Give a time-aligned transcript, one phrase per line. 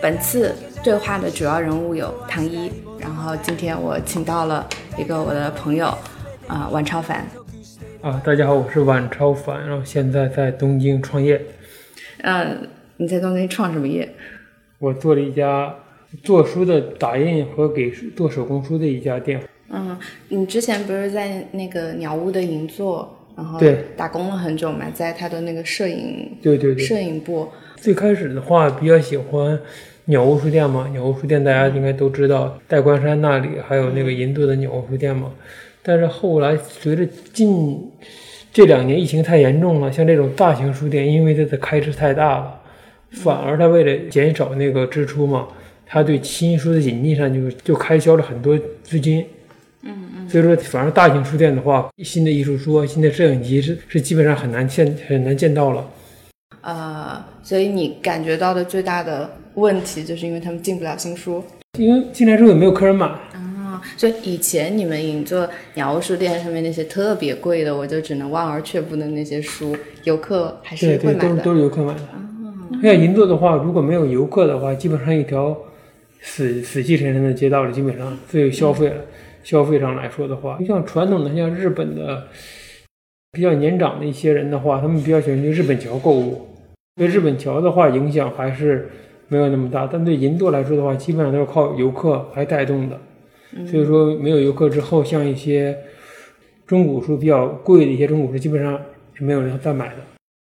[0.00, 2.70] 本次对话的主要人物有唐一，
[3.00, 4.66] 然后今天我请到了
[4.96, 5.86] 一个我的朋友，
[6.46, 7.26] 啊、晚超凡。
[8.00, 11.40] 啊，大家好，我是晚超凡，然后现在在东京创业。
[12.18, 14.08] 嗯、你在东京创什么业？
[14.78, 15.74] 我做了一家
[16.22, 19.42] 做书的打印和给做手工书的一家店。
[19.68, 27.48] 嗯，你之前不是在那个鸟屋的银座，然后对打工了很久嘛，在他的那个摄影对对对，摄影部。
[27.80, 29.58] 最开始的话比较喜欢
[30.06, 35.30] 鸟屋书店嘛，鸟屋书店大家应该都知道，代官山那里还有那个银座的鸟屋书店嘛。
[35.82, 37.90] 但是后来随着近
[38.52, 42.60] 这两年疫情太严重了，像这种大型书店，因为它的开支太大了，
[43.10, 45.48] 反而它为了减少那个支出嘛，
[45.86, 49.24] 它对新书的引进上就就开销了很多资金。
[49.82, 50.28] 嗯嗯。
[50.28, 55.86] 所以说，反而大型书店的话，新的艺术书、新的摄影机是是基本上很难见很难见到了。
[56.60, 61.42] 呃，所以你感觉到的最大的问题，就是因为他们进不了新书。
[61.78, 71.28] 因为进来之后也没有客人买，啊，所以以前你们银座鸟屋书店上面那些特别贵的，我就只能望而却步的那些书，游客还是对对，会买的。
[71.28, 72.00] 都是都是游客买的。
[72.82, 75.56] 像银座的话，如果没有游客的话，基本上一条
[76.20, 78.96] 死死气沉沉的街道里，基本上最有消费了。
[79.44, 82.26] 消费上来说的话，就像传统的像日本的
[83.32, 86.46] 比较年长的一些人的话，他们比较喜欢去日本桥购物。
[86.96, 88.90] 对日本桥的话，影响还是
[89.28, 92.98] 没有那么大，但对银座来说的话，基本上都是靠游客来带动的。
[93.66, 95.76] 所以说，没有游客之后，像一些
[96.66, 98.80] 中古书比较贵的一些中古书，基本上
[99.14, 99.96] 是没有人再买的。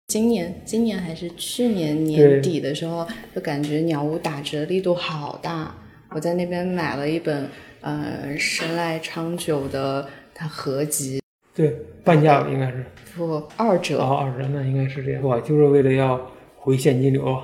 [0.09, 5.75] 今年今年还是去年年底的时候，就感觉鸟屋打折力度好大。
[6.11, 7.49] 我在那边买了一本
[7.81, 11.21] 呃神来昌久的它合集，
[11.56, 11.75] 对，
[12.05, 12.84] 半价吧应该是。
[13.17, 13.99] 不二折。
[13.99, 15.22] 啊，二折那应该是这样。
[15.22, 16.21] 我就是为了要
[16.55, 17.43] 回现金流啊，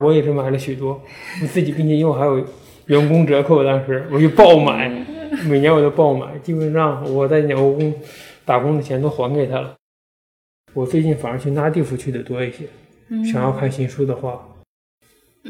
[0.00, 1.00] 我也是买了许多，
[1.42, 2.46] 我自己并且因为还有
[2.86, 4.90] 员工折扣，当时我就爆买，
[5.48, 7.92] 每年我都爆买，基本上我在鸟屋
[8.44, 9.74] 打工的钱都还给他了。
[10.74, 12.66] 我最近反而去拉蒂夫去的多一些，
[13.24, 14.46] 想要看新书的话。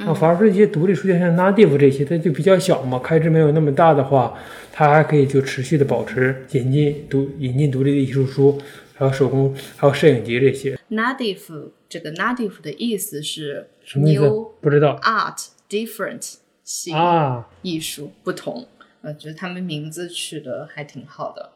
[0.07, 4.33] 啊，反而是一些独立书店，像拉蒂夫这些，它就比较小嘛，开支没有那么大的话，
[4.73, 8.59] 它还可以就持续的保持引进独引进独立的艺术书，
[8.95, 10.79] 还有手工，还有摄影集这些。
[10.91, 17.49] Native 这个 Native 的意思是什么意思不知道 art different 新啊。
[17.63, 18.67] 艺术不同。
[19.03, 21.53] 我觉得他们名字取得还挺好的。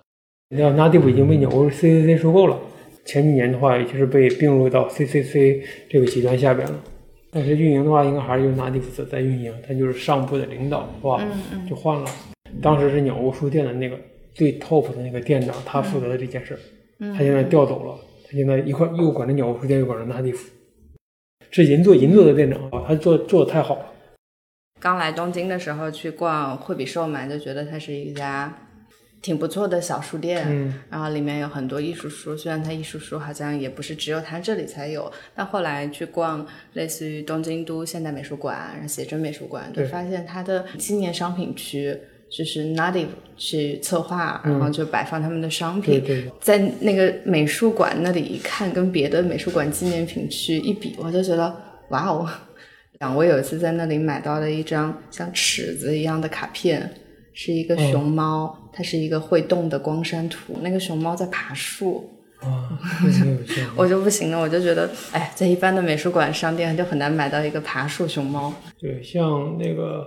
[0.49, 2.59] 那 Native 已经被鸟屋 CCC 收购了，
[3.05, 6.75] 前几年的话，也就是被并入到 CCC 这个集团下边了。
[7.31, 11.23] 但是运营的话，应该还是由拿蒂夫所在运营，他就是上部的领导的话，
[11.69, 12.11] 就换了。
[12.63, 13.99] 当时是鸟屋书店的那个
[14.33, 16.61] 最 top 的那个店长，他负责的这件事儿，
[17.13, 20.51] 他现在调走了，他现在一块又管着鸟屋书店，又管着拿蒂夫，
[21.51, 23.87] 是银座银座的店长啊，他做做的太好了。
[24.81, 28.55] 刚来东京的时候去逛惠比寿嘛，就觉得它是一家
[29.23, 41.99] 挺不错的小书店，嗯然后里面有很多艺术书，虽然它艺术书好像也不是只有它这里才有，但后来去逛类似于东京都现代美术馆、然后写真美术馆，就发现它的纪念商品区
[42.37, 43.07] 就是 Native
[43.37, 46.01] 去策划，然后就摆放他们的商品。
[46.01, 51.55] 对对对在那个美术馆那里一看，跟别的美术馆纪念品区一比，我就觉得
[51.91, 52.29] 哇哦！
[53.15, 56.91] 我有一次在那里买到了一张像尺子一样的卡片，
[57.35, 62.09] 是一个熊猫，它是一个会动的光山图，那个熊猫在爬树，
[62.41, 62.71] 啊。
[63.77, 68.51] 我就不行了，我就觉得，哎，在一般的美术馆商店就很难买到一个爬树熊猫。
[68.81, 70.07] 对，像那个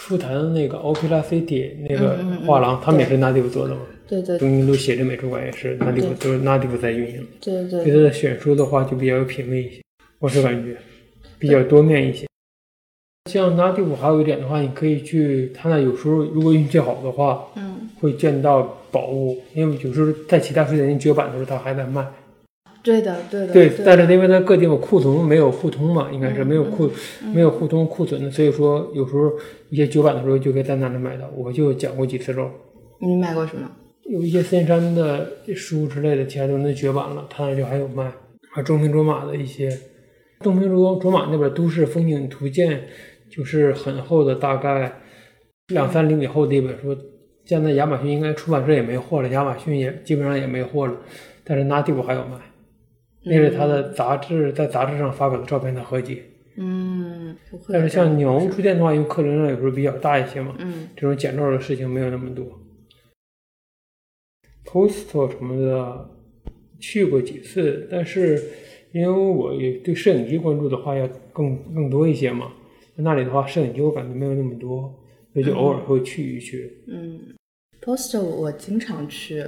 [0.00, 2.16] 出台的那个 Opera City 那个
[2.46, 3.82] 画廊，他们也是拿蒂夫做的嘛。
[4.08, 7.24] 对对东京都写真美术馆也是拿蒂夫，都是拿蒂夫在运营。
[7.38, 9.82] 对对对他的选书的话，就比较有品位一些，
[10.18, 10.74] 我是感觉
[11.38, 12.26] 比较多面一些。
[13.30, 22.04] 像拿蒂夫还有一点的话，你可以去他那，有时候如果运气好的话，嗯，会见到宝物，因为有时候在其他书店绝版的时候，他还在卖。
[22.82, 26.86] 对的，对的，对，的但是因为它各地方库存没有互通嘛，应该是没有库、
[27.22, 29.30] 嗯没有互通库存的，所以说有时候
[29.68, 31.30] 一些绝版的时候就可以在那里买到。
[31.36, 32.50] 我就讲过几次肉，
[33.00, 33.70] 你买过什么？
[34.04, 38.10] 有一些森山的书之类的，其他都那绝版了，他那就还有卖。
[38.52, 39.70] 还有中平卓玛的一些，
[40.40, 42.80] 中平卓卓玛那本《都市风景图鉴》
[43.36, 44.92] 就是很厚的，大概
[45.68, 46.96] 两三厘米厚的一本书。
[47.44, 50.94] 现在亚马逊应该出版社也没货了，亚马逊也基本上也没货了，
[51.44, 52.36] 但是 Native 还有卖。
[53.22, 56.22] 那是他的杂志在杂志上发表的照片的合集。
[56.56, 57.34] 嗯，
[57.68, 62.46] 但是像鸟屋书店的话，因为客流量有时候比较大一些嘛，嗯这种捡漏的事情没有那么多。
[64.64, 66.10] Postal 什么的
[66.78, 68.42] 去过几次，但是
[68.92, 72.52] 因为我也对摄影机关注的话要更更多一些嘛，
[72.96, 74.82] 那里的话摄影机我感觉没有那么多，
[75.32, 76.82] 所以就偶尔会去一去。
[76.88, 77.20] 嗯
[77.80, 79.44] ，Postal 我经常去，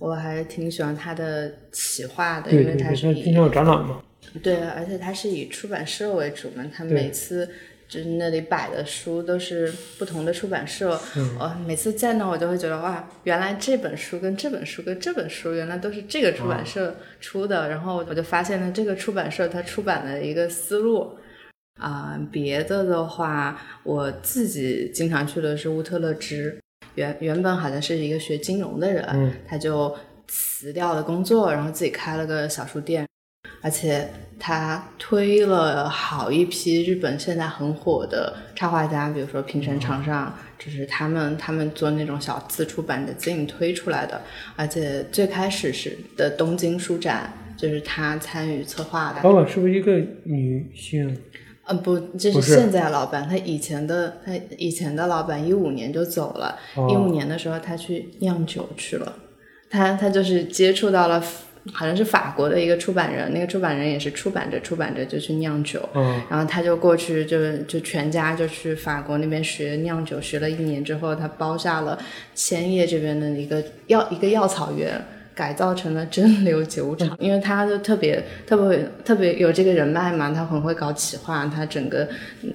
[0.00, 4.02] 我还挺喜欢他的企划的，因为对对对，它是经常有展览嘛。
[4.42, 7.48] 对，而且他是以出版社为主嘛，他每次
[7.88, 21.16] 就是那里摆的书都是不同的出版社，嗯我每次见到我就会觉得哇，原来这本书跟这本书跟这本书原来都是这个出版社出的，然后我就发现了这个出版社它出版的一个思路。
[21.78, 26.60] 啊、别的的话，我自己经常去的是乌特勒支，
[26.94, 29.96] 原原本好像是一个学金融的人，嗯他就
[30.26, 33.06] 辞掉了工作，然后自己开了个小书店，
[33.62, 34.08] 而且
[34.38, 44.20] 他推了好一批日本现在很火的插画家，比如说平山长上，就是他们他们做那种小字出版的自己推出来的，
[44.56, 49.20] 而且最开始是的东京书展，就是他参与策划的。
[49.22, 51.16] 老板是不是一个女性？
[51.70, 52.54] 呃，不，这是是。
[52.56, 59.14] 现在老板，他以前的他以前的老板一五年就走了，一五、哦年的时候他去酿酒去了，
[59.70, 61.22] 他他就是接触到了
[61.72, 71.96] 好像是法国的一个出版人，那个出版人也是出版着出版着就去酿酒，嗯，然后他就过去就就全家就去法国那边学酿酒，学了一年之后，他包下了
[72.34, 75.00] 千叶这边的一个药一个药草园。
[75.40, 82.06] 改造成了蒸馏酒厂，因为他就特别特别特别有这个人脉嘛，他很会搞企划，他整个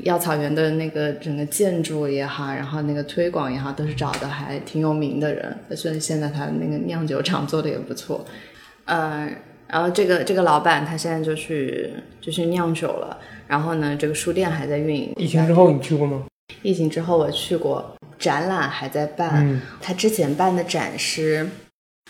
[0.02, 8.24] 药草园的那个整个建筑也好，然后那个推广也好，都是找的还挺有名的人，所以现在他那个酿酒厂做的也不错，
[8.86, 9.28] 呃，
[9.68, 11.92] 然后这个这个老板他现在就去
[12.22, 13.18] 就去酿酒了，
[13.48, 15.12] 然后呢，这个书店还在运营。
[15.18, 16.26] 疫情之后你去过吗？
[16.62, 19.44] 疫情之后我去过，展览还在办。
[19.44, 21.48] 嗯他之前办的展是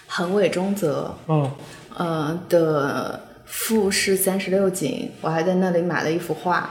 [0.08, 1.52] 横尾中泽嗯，
[1.96, 6.70] 呃的富士三十六景，我还在那里买了一幅画，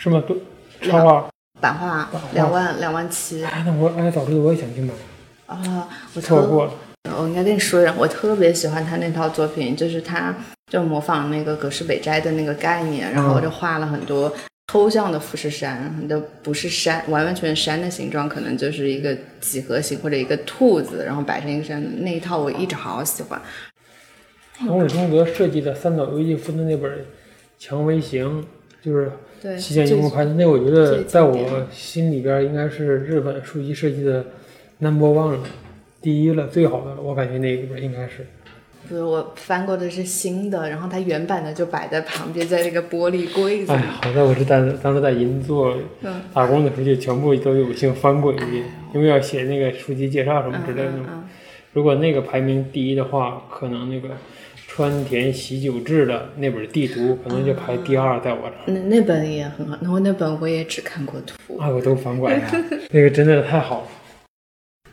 [0.00, 0.22] 是吗？
[0.26, 0.36] 都
[0.80, 1.26] 插画。
[1.60, 4.92] 版画两万两万七哎，那我哎，早知道我也想去买，
[5.46, 5.88] 啊！
[6.14, 6.72] 我错过了。
[7.16, 10.34] 我应该跟你说一下，我特别喜欢他那套作品，就是他
[10.70, 14.30] 就模仿那个葛饰北斋的那个概念，然后就画了很多
[14.68, 22.02] 抽象的富士山，的不是山，完完全全山的形状，可能就是一个几何形或者一个兔子，然后摆成一个山。
[22.02, 23.40] 那一套我一直好喜欢。
[24.60, 26.90] 横尾中则设计的三岛由纪夫的那本
[27.58, 28.42] 《蔷薇行》，
[28.84, 34.24] 就是对，西见最樱木拍的，那我觉得在我心里边应该是日本书籍设计的
[34.78, 35.40] number one 了，
[36.00, 38.26] 第一了，最好的了，我感觉那一本应该是。
[38.88, 43.78] 不是我翻过的是新的，然后它原版的就摆在旁边，在那个玻璃柜子里。
[43.78, 48.64] 哎，好在我是在当时在银座嗯打工的时候，就全部都有幸翻过一遍，
[48.94, 51.06] 因为要写那个书籍介绍什么之类的嘛。
[51.08, 51.24] 嗯嗯
[51.72, 54.10] 如果那个排名第一的话，可能那个
[54.68, 58.62] 川田喜久治的那本地图可能就排第二，在我这儿。
[58.66, 61.58] 那那本也很好，那我那本我也只看过图。
[61.58, 62.42] 啊，我都翻过来了，
[62.92, 63.86] 那个真的太好了。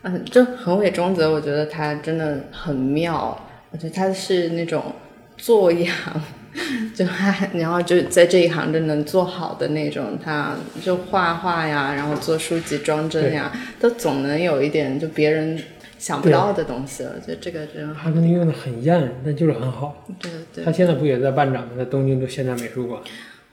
[0.02, 3.40] 嗯，这横尾中则，我觉得他真的很妙，
[3.72, 4.94] 我觉得他是那种
[5.36, 6.22] 做一行，
[6.94, 13.50] 就还，然后就在这一行就能做好的那种，他就画画呀，然后做书籍装帧呀，
[13.80, 15.58] 都总能有一点就别人
[15.98, 18.04] 想不到的东西了，我觉得这个真好。
[18.04, 20.04] 他可能用的很艳，但就是很好。
[20.20, 21.70] 对对他现在不也在办展吗？
[21.78, 23.00] 在东京的现代美术馆。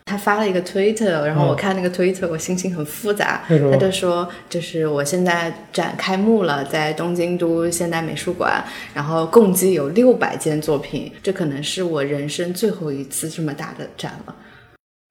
[0.09, 3.43] 他发了一个推特，然后我嗯看那个推特，我心情很复杂。
[3.47, 8.63] 他就说，就是我现在展开幕了，在东京都现代美术馆，
[8.95, 14.35] 然后共计有六百件作品，这可能是我人生最后一次这么大的展了。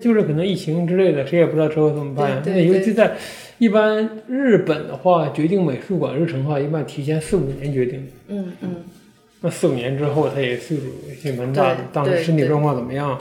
[0.03, 2.43] 就是可能疫情之类的，谁也不知道之后怎么办呀。
[2.45, 3.17] 对尤其在
[3.59, 8.09] 一般日本的话，决定美术馆日程的话，一般提前四五年决定。
[8.27, 8.77] 嗯嗯，
[9.41, 10.83] 那四五年之后，他也岁数
[11.23, 13.17] 也蛮大的当时身体状况怎么样？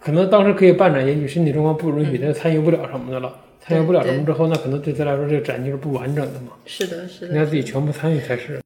[0.00, 3.32] 可能当时可以办展，也许身体状况不允许，嗯他就参与不了什么的了。
[3.60, 7.46] 参与不了什么之后，那可能对他来说这个展就是不完整的嘛，是的，是应该的。
[7.46, 8.58] 自己全部参与才是。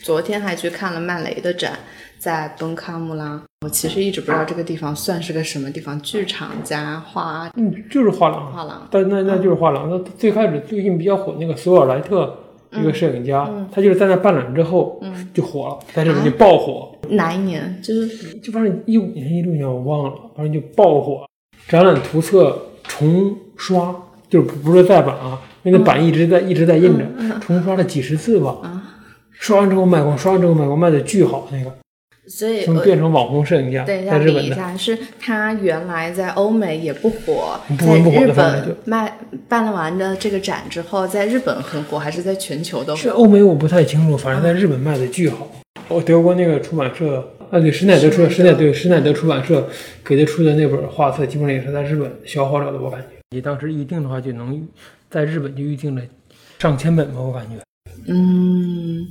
[0.00, 1.78] 昨天还去看了曼雷的展，
[2.18, 3.42] 在本卡姆拉。
[3.64, 8.86] 我其实一直不知道这个地方算是个什么地方，剧场加画嗯，就是画廊，画廊。
[8.90, 9.90] 但那那就是画廊。
[9.90, 12.38] 那最开始最近比较火那个索尔莱特
[12.70, 16.91] 一个摄影家，他就是在那办展之后，嗯就火了，在这里就爆火。
[17.10, 17.80] 哪一年？
[17.82, 21.26] 就是就反正一五年、一六年我忘了，反正就爆火。
[21.68, 23.94] 展览图册重刷，
[24.28, 27.06] 就是不不是再版啊，那个版一直在、一直在印着，
[27.40, 28.56] 重刷了几十次吧。
[29.30, 31.72] 刷完之后卖光，刷完之后卖光，卖的巨好那个，
[32.28, 43.00] 所以就变成网红摄影家，等一下，在日本一下，是他原来在欧美也不火，不不火在日本卖办了完的这个展之后，在日本很火，还是在全球都火？
[43.00, 45.50] 是欧美我不太清楚，反正在日本卖的巨好。
[45.88, 49.68] 哦德国那个出版社啊，对，施耐德出，施耐对施耐德出版社
[50.04, 53.06] 给他出的那本画册，基本上也是在日本消耗了的，我感觉。
[53.30, 54.66] 你当时预定的话，就能
[55.10, 56.00] 在日本就预定了
[56.60, 57.56] 上千本吧，我感觉。
[58.06, 59.04] 嗯，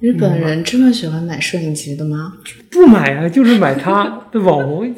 [0.00, 2.38] 日本人这么喜欢买摄影集的吗？
[2.70, 4.94] 不买啊，就是买他 的网红，因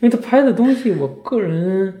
[0.00, 2.00] 为他拍的东西，我个人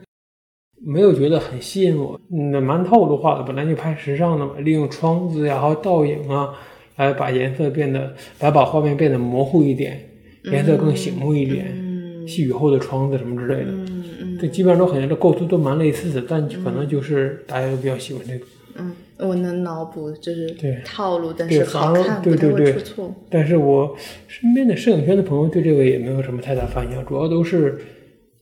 [0.80, 2.18] 没有觉得很吸引我。
[2.32, 6.48] 嗯，蛮套路化的，本来就拍时尚的嘛，利用窗子呀、还有倒影啊，
[6.96, 10.00] 来把颜色变得，来把画面变得模糊一点，
[10.44, 13.70] 颜色更醒目一点，嗯细雨后的窗子什么之类的。
[13.70, 18.46] 嗯嗯这基本上都很这构图都蛮类似的，但可能就是大家都比较喜欢这个。
[18.78, 23.14] 嗯，我能脑补，就是对套路，但对是好好看，不太会对对对出错。
[23.28, 27.78] 但是我身边的摄影圈的朋友对这个也没有什么太大反应，主要都是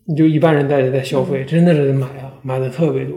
[0.05, 3.17] 你就一般人在在消费，真的是买啊，买的特别多。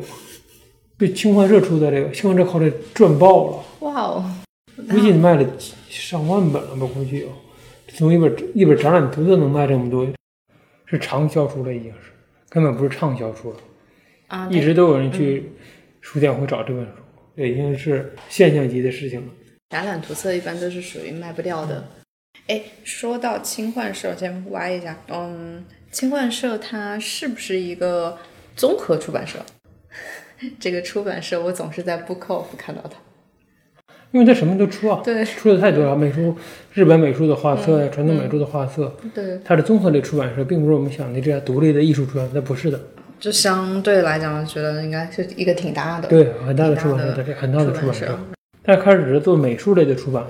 [0.97, 4.25] 对清幻社出的这个，清幻社靠这赚爆了，哇哦，
[4.89, 7.27] 估计卖了几上万本了吧，估计有。
[7.88, 10.07] 从一本一本展览图册能卖这么多，
[10.85, 12.11] 是畅销书了，已经是，
[12.49, 13.57] 根本不是畅销书了。
[14.27, 15.51] 啊，一直都有人去
[16.01, 16.91] 书店会找这本书，
[17.39, 19.27] 这已经是现象级的事情了。
[19.69, 21.88] 展览图册一般都是属于卖不掉的。
[22.48, 28.17] 哎，说到轻幻社，我先挖一下，嗯，轻幻社它是不是一个
[28.58, 29.39] 综合出版社？
[30.60, 33.00] 这个出版社我总是在 Bookoff 看到它。
[34.12, 36.36] 因为它什么都出啊，对出的太多了，美术、
[36.74, 42.77] 日本美术的画册呀，传统美术的画册，对，它是综合类出版社，并不是我们想的这样独立的艺术出版社，它不是的。
[43.19, 46.07] 就相对来讲，我觉得应该是一个挺大的。
[46.07, 48.19] 对，很大的出版社，挺它这很大的出版社。
[48.63, 50.25] 它开始是做美术类的出版，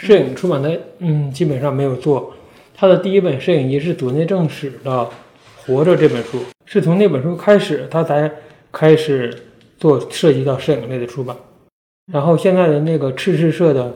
[0.00, 2.34] 摄影出版的，嗯，基本上没有做。
[2.76, 4.90] 他的第一本摄影集是佐内正史的
[5.64, 8.30] 《活着》这本书，是从那本书开始，他才
[8.72, 9.32] 开始
[9.78, 11.36] 做涉及到摄影类的出版。
[12.12, 13.94] 然后现在的那个赤赤社的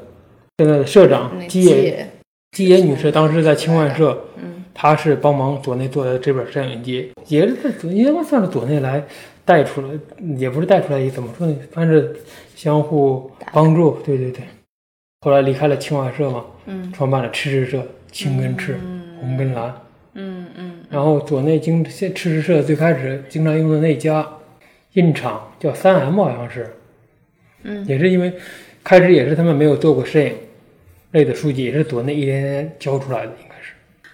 [0.59, 2.11] 现在的社长那基野野，
[2.53, 9.05] 基野女士，当时在清幻社，嗯，她是帮忙左内做的这本摄影集，也是在佐应该算是左内来
[9.45, 9.89] 带出来，
[10.37, 11.57] 也不是带出来，怎么说呢？
[11.73, 12.15] 反正
[12.55, 14.45] 相互帮助，对对对。
[15.23, 18.79] 后来离开了清华社嘛，嗯创办了赤赤社，青跟赤，
[19.21, 19.75] 红跟蓝。
[20.13, 24.25] 嗯嗯然后左内经现赤赤社最开始经常用的那家
[24.93, 26.71] 印厂叫三 M，好像是，
[27.65, 28.33] 嗯，也是因为
[28.85, 30.33] 开始也是他们没有做过摄影
[31.11, 33.33] 类的书籍，也是左内一天天教出来的。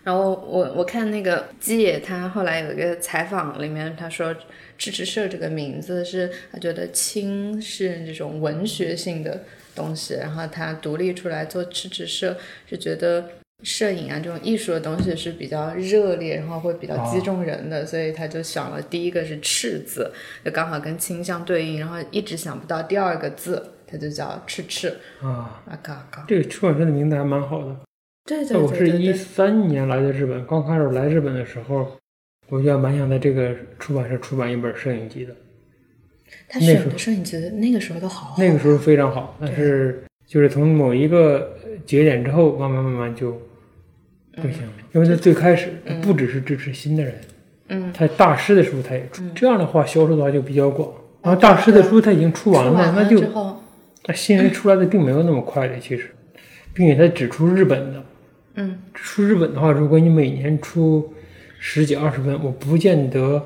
[0.04, 4.36] 然后我我看那个基野，他后来有一个采访，里面他说
[4.76, 9.44] “赤赤社”这个名字是他觉得“青”是这种文学性的
[9.74, 12.36] 东西，然后他独立出来做赤赤社，
[12.68, 13.26] 是觉得
[13.62, 20.12] 摄影啊这种艺术的东西是比较热烈，然后会比较击中人的，所以他就想了第一个是“赤”字，
[20.44, 27.74] 就刚好跟“青”相对应，然后一直想不到第二个字，他就叫“赤赤啊，”啊嘎嘎，这个出版社的名字还蛮好的。
[28.26, 31.86] 对对我是一对对对，三年来的日本，刚开始来日本的时候，
[32.48, 35.36] 我就蛮想在这个出版社出版一本摄影集的。
[36.48, 41.54] 他那时候选的摄影集那个时候都好好，那个时候非常好，但是就是从某一个
[41.84, 43.32] 节点之后，慢慢慢慢就
[44.36, 47.14] 不行了，因为他最开始他不只是支持新的人，
[47.68, 50.90] 嗯，他大师的书他也出，这样的话销售的话就比较广。
[51.20, 53.62] 然后大师的书他已经出完了，那就之后，
[54.02, 56.10] 他新人出来的并没有那么快的，其实，
[56.72, 58.02] 并且他只出日本的。
[58.54, 61.12] 嗯，出日本的话，如果你每年出
[61.58, 63.42] 十几二十本，我不见得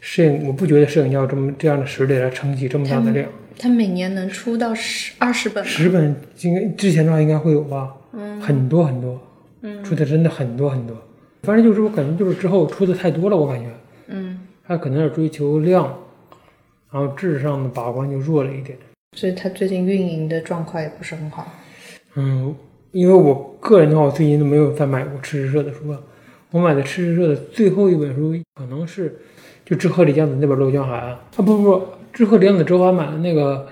[0.00, 3.28] 摄影，我不觉得摄影家有这么这样的实力来撑起这么大的量。
[3.58, 9.20] 他每年能出到十二十本，十本应该之前的话应该会有吧，嗯，很多很多，
[9.60, 10.96] 嗯，出的真的很多很多。
[11.42, 13.68] 反正就是我感觉就是之后出的太多了，我感觉。
[14.08, 15.84] 嗯，他可能要追求量，
[16.90, 18.76] 然后质上的把关就弱了一点。
[19.16, 21.52] 所以他最近运营的状况也不是很好。
[22.14, 22.54] 嗯，
[22.92, 26.00] 因为我个人的话，我最近都没有再买过赤石社的书了。
[26.50, 29.18] 我买的赤石社的最后一本书，可能是
[29.64, 31.82] 就知鹤里江子那本《漏江海岸》啊，不不不，
[32.12, 33.66] 志贺里江子之后还买了那个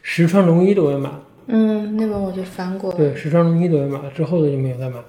[0.00, 1.22] 石川龙一的，我也买了。
[1.48, 2.90] 嗯，那本我就翻过。
[2.94, 5.04] 对，石川龙一的我也买了，之后的就没有再买了。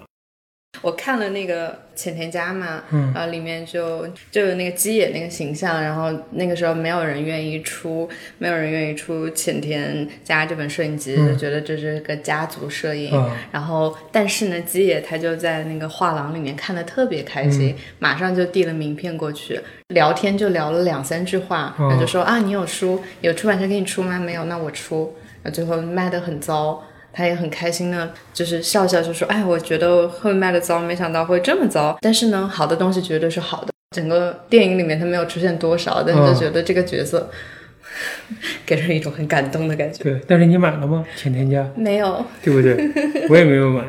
[0.82, 13.18] 我看了那个浅田家嘛，嗯啊，里面就就有那个基野那个形象，然后那个时候没有人愿意出，没有人愿意出浅田家这本摄影集，嗯就觉得这是个家族摄影。
[13.18, 24.20] 啊然后，但是呢，基野他就在那个画廊里面看的特别开心，马上就递了名片过去，聊天就聊了两三句话，哦然后就说啊，你有书，有出版社给你出吗？
[24.20, 25.16] 没有，那我出。
[25.44, 26.82] 然后最后卖的很糟，
[27.14, 31.96] 他也很开心呢，就是笑笑就说，哎，我觉得会卖的糟，没想到会这么糟。
[32.02, 33.72] 但是呢，好的东西绝对是好的。
[33.96, 37.30] 整个电影里面他没有出现多少，但是就觉得这个角色、
[38.66, 40.04] 给人一种很感动的感觉。
[40.04, 41.06] 对，但是你买了吗？
[41.16, 42.76] 浅田家，没有，对不对？
[43.30, 43.84] 我也没有买。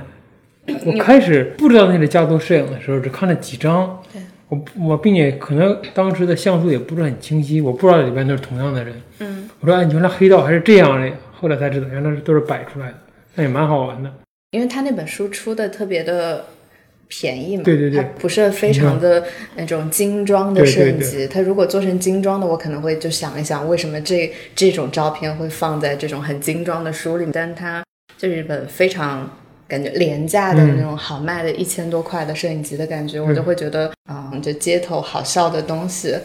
[0.85, 3.99] 我开始不知道那是家族摄影的时候，只看了几张。
[4.49, 8.95] 我我并且可能当时的像素也不是很清晰，我不知道里边都是同样的人。
[9.21, 11.15] 嗯，我说哎，原来黑道还是这样的呀。
[11.41, 12.95] 后来才知道，原来是都是摆出来的，
[13.35, 14.13] 那也蛮好玩的。
[14.51, 16.45] 因为他那本书出的特别的
[17.09, 19.25] 便宜嘛，对对对它不是非常的
[19.57, 21.27] 那种精装的摄影集。
[21.27, 27.33] 它如果做成精装的，我可能会就想一想，为什么这这种照片会放在这种很精装的书里面？
[27.33, 27.85] 但它
[28.17, 29.29] 就是一本非常
[29.67, 36.17] 感觉廉价的嗯那种好卖的一千多块的摄影集的感觉，我就会觉得，嗯，就街头好笑的东西，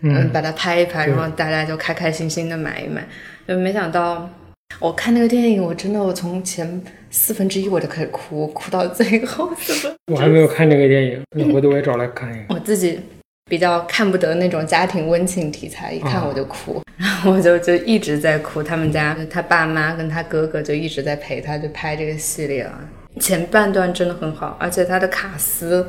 [0.00, 3.06] 嗯，把它拍一拍，然后大家就开开心心的买一买。
[3.48, 4.30] 就没想到，
[4.78, 9.94] 我看那个电影，我真的我从前四分之一我就开始哭，哭到最后四分。
[10.12, 12.46] 我还没有看那个电影，那回头我也找来看一看。
[12.48, 12.98] 我自己
[13.46, 18.62] 比较看不得那种家庭温情题材，一看啊我就哭，然后我就就一直在哭。
[18.62, 22.80] 他们家他爸妈跟他哥哥就一直在陪他，就拍这个系列啊。
[23.18, 25.86] 前半段真的很好，而且他的卡斯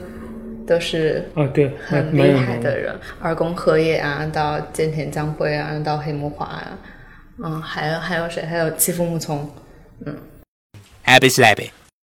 [0.67, 6.77] 都是啊，对，很厉害的人，二宫和也啊，到菅田将晖啊，到黑木华啊，
[7.43, 8.45] 嗯，还有还有谁？
[8.45, 9.49] 还有欺负木聪。
[10.05, 10.15] 嗯
[11.05, 11.71] ，Abby slappy.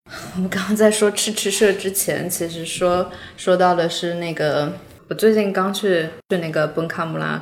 [0.36, 4.72] 我们刚刚在说吃吃社之前，其实说说到的是那个，
[5.10, 7.42] 我最近刚去去那个本卡姆拉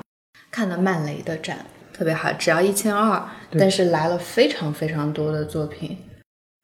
[0.50, 3.22] 看了曼雷的展，特别好，只要一千二，
[3.52, 5.98] 对但是来了非常非常多的作品。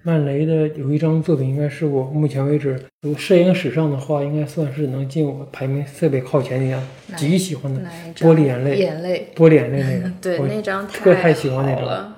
[0.04, 6.82] 曼雷的有一张作品，应该是我目前为止从摄影史上的话，应该算是能进我排名特别靠前的一样，
[7.18, 7.82] 极喜欢的？
[8.16, 12.16] 玻璃眼泪，眼泪，玻璃眼泪那个， 对，那张特太喜欢那张好了。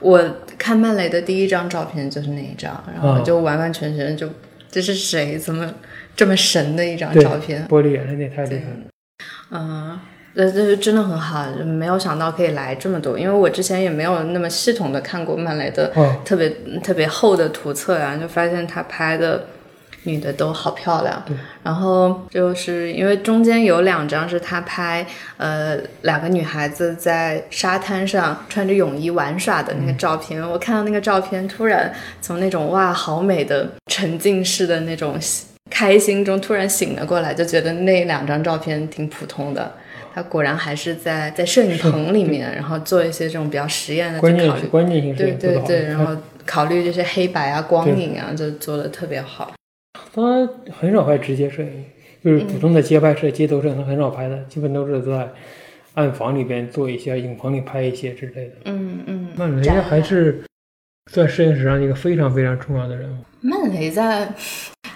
[0.00, 0.22] 我
[0.56, 4.28] 看曼雷的第一张照片就是那一张，然后啊就完完全全就
[4.70, 5.36] 这是谁？
[5.36, 5.74] 怎么
[6.14, 7.66] 这么神的一张照片？
[7.66, 8.76] 玻璃眼泪那太厉害了。
[9.50, 9.98] 嗯，
[10.34, 16.50] 这这真的很好，没有想到可以来这么多，因为我之前也没有那么系统的看过曼雷的哦，特别
[16.82, 19.46] 特别厚的图册啊，就发现他拍的
[20.02, 21.22] 女的都好漂亮。
[21.62, 30.42] 然后就是因为中间有两张是他拍，呃，两个女孩子在沙滩上穿着泳衣玩耍的那个照片。
[30.42, 35.16] 我看到那个照片，突然从那种哇好美的沉浸式的那种
[35.70, 39.72] 开心中突然醒了过来，就觉得那两张照片挺普通的。
[40.14, 44.68] 他果然还是在在摄影棚里面，然后做一些这种比较实验的关键是去考虑。
[44.68, 49.52] 关键性对对对，然后后考虑这些黑白啊、光影啊，就做的特别好。
[50.14, 51.84] 他很少拍直接摄影，
[52.22, 55.28] 就是普通的街拍摄、街头摄影，他很少拍的，基本都是在
[55.94, 58.52] 暗房里边做一些，影棚里拍一些之类的。
[58.66, 60.44] 嗯嗯，曼雷展还是
[61.10, 63.16] 在摄影史上一个非常非常重要的人物。
[63.40, 64.28] 曼雷在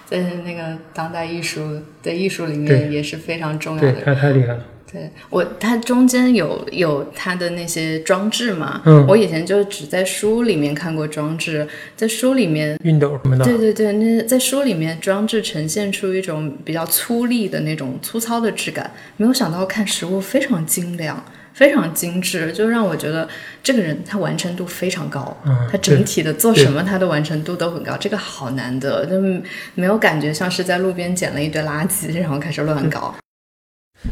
[0.07, 4.05] 在那个当代艺术的艺术里面也是非常重要对的人。
[4.05, 4.65] 他太厉害了。
[4.91, 21.23] 对我，它中间有有它的那些装置嘛，嗯我以前就只在书里面看过装置，在书里面熨斗什么的，对对对，那在书里面装置呈现出一种比较粗粝的那种粗糙的质感，没有想到看实物非常精良，
[21.53, 23.29] 非常精致，就让我觉得
[23.63, 29.21] 这个人他完成度非常高，嗯他整体的做什么他的完成度都很高，这个好难得，就
[29.75, 33.15] 没有感觉像是在路边捡了一堆垃圾然后开始乱搞。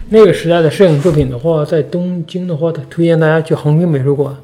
[0.09, 4.35] 那个时代的摄影作品的话，在东京的话，他推荐大家去横滨美术馆，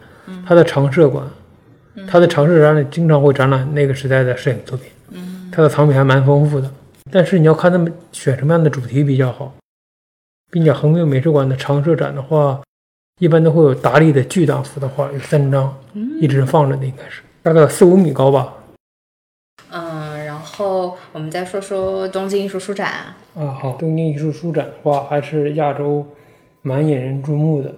[0.47, 1.25] 它的常设馆，
[2.07, 4.89] 它的常设展览经常会展览那个时代的摄影作品，
[5.51, 6.71] 它的藏品还蛮丰富的。
[7.11, 9.53] 但是你要看他们选什么样的主题比较好，
[10.51, 12.61] 并且横滨美术馆的常设展的话，
[13.21, 15.77] 一般都会有达利的巨大幅的画，有三张，
[16.21, 18.55] 一直放着的，应该是大概四五米高吧。
[20.63, 22.89] 嗯，然后我们再说说东京艺术书展。
[23.35, 26.07] 啊，好，东京艺术书展的话，还是亚洲
[26.63, 27.75] 蛮引人注目的，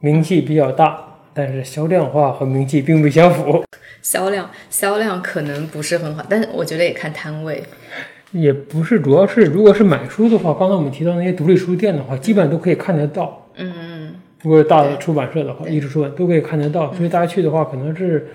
[0.00, 0.98] 名气比较大，
[1.32, 3.64] 但是销量化和名气并不相符。
[4.02, 7.62] 销量销量可能不是很好，但是我觉得也看摊位。
[8.32, 13.46] 也不是，主要是如果是买书的话，刚才我们提到那些独立书店的话，基本上都可以看得到。
[13.54, 18.28] 嗯嗯，如果是大的出版社的话，艺术出版都可以看得到，所以大家去的话，可能是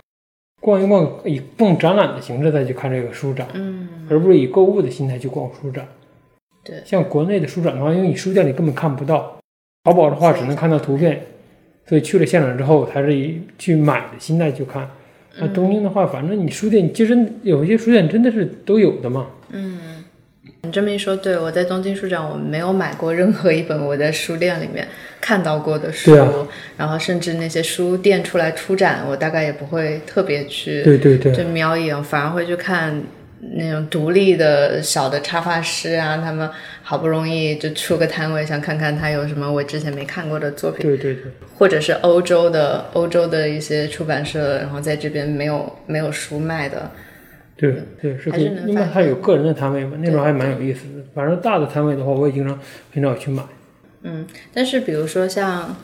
[0.63, 5.85] 逛一逛，以逛展览的形式再去看这个书展，嗯，而不是以购物的心态去逛书展。
[6.63, 9.37] 对像国内的书展的话，因为你书店里根本看不到，
[9.83, 11.21] 淘宝的话只能看到图片，
[11.85, 14.89] 所以去了现场之后，还是以去买的心态去看。
[15.37, 19.27] 那东京的话，反正你书店其实有一些书店真的是都有的嘛。
[19.49, 19.79] 嗯
[20.61, 24.87] 你这么一说，对我在东京书展，我没有买过任何一本我在书店里面
[25.23, 26.13] 看到过的书，
[26.75, 33.01] 然后甚至那些书店出来出展，我大概也不会特别去对对对，就瞄一眼，反而会去看
[33.55, 36.49] 那种独立的小的插画师啊，他们
[36.81, 46.91] 好不容易就出个摊位，想看看他有什么我之前没看过的作品，对对对，或者是欧洲的欧洲的一些出版社，然后在这边没有没有书卖的，
[47.55, 48.51] 对对是可以。
[48.67, 51.03] 因为发现它有个人的摊位嘛，那种还蛮有意思的。
[51.15, 52.59] 反正大的摊位的话，我也经常
[52.93, 53.41] 很少去买。
[54.03, 55.75] 嗯，但是比如说像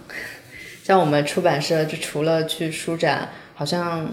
[0.84, 4.10] 像我们出版社，就除了去书展，好像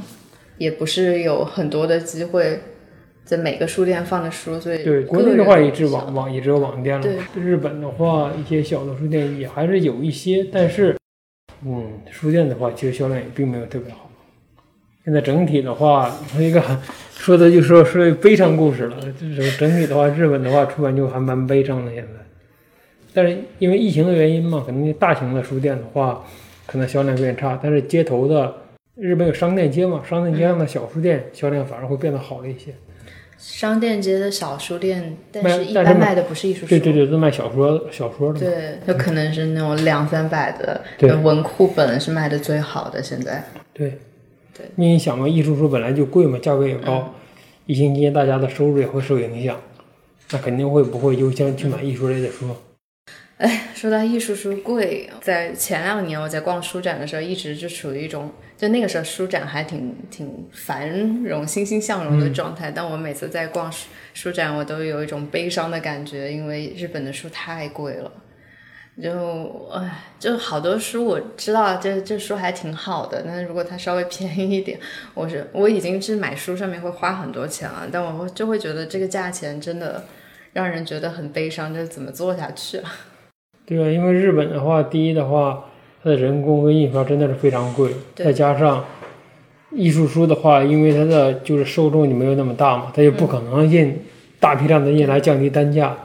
[0.59, 2.61] 也不是有很多的机会
[3.25, 7.43] 在每个书店放的书，所以对，国内的话人也只网网也只有网店了对。
[7.43, 10.97] 日本的话，一些小的书店也还是有一些，但是，
[11.65, 14.09] 嗯，书店的话，其实销量也并没有特别好。
[15.05, 16.77] 现在整体的话，说一个很
[17.17, 19.01] 说的就说说悲伤故事了。
[19.13, 22.26] 就是整体的话，日本的话出版就还蛮悲伤的现在。
[23.17, 26.23] 但是因为疫情的原因嘛，可能大型的书店的话，
[26.67, 28.55] 可能销量变差，但是街头的
[28.95, 32.75] 日本有商店街嘛，商店街上的小书店销量反而会变得好了一些。
[33.39, 38.39] 商店街的小书店，但是一般卖的不是艺术书，对对对，都卖小说小说的。
[38.39, 43.03] 对，有可能是那种两三百的对文库本是卖的最好的。
[43.03, 43.99] 现在，对，
[44.53, 47.15] 对因为你想嘛，艺术书本来就贵嘛，价格也高，
[47.65, 49.59] 疫情期间大家的收入也会受影响，
[50.33, 52.47] 那肯定会不会优先去买艺术类的书？
[53.39, 62.73] 哎说到艺术书贵，在前两年我在逛书展的时候，一直就处于一种，就那个时候书展还挺挺繁荣、欣欣向荣的状态。
[62.75, 68.11] 但我每次在逛书书展，我都有一种悲伤的感觉，因为日本的书太贵了。
[69.03, 74.81] 就唉，就好多书我知道这这书还挺好的，但是如果它稍微便宜一点，
[75.13, 80.03] 我是我已经是买书上面会花很多钱了，但我就会觉得这个价钱真的
[80.55, 82.91] 让人觉得很悲伤，就怎么做下去啊？
[83.67, 85.65] 对啊，因为日本的话，第一的话，
[86.03, 88.85] 它的人工跟印刷真的是非常贵，再加上
[89.73, 94.01] 艺术书的话，因为它的就是受众就没有那么大嘛，它也不可能印
[94.39, 95.97] 大批量的印来降低单价。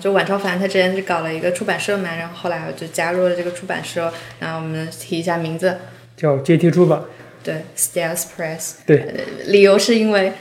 [0.00, 5.76] 就晚超凡他之前是搞了一个出版社嘛，然后后来我就加入了这个出版社，然后我们提一下名字，
[6.16, 7.02] 叫阶梯出版，
[7.42, 8.98] 对，Stairs Press，对。
[8.98, 9.14] 呃
[9.46, 10.32] 理由是因为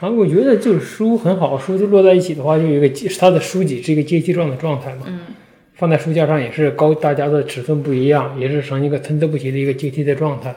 [0.00, 5.02] 啊，我觉得就是书很好，书就摞在一起的话，就有一个阶它的书籍是一个阶梯状的状态嘛。
[5.06, 5.20] 嗯。
[5.74, 10.54] 放在书架上也是高，大家的尺寸不一样，也是成一个参差不齐的一个阶梯的状态。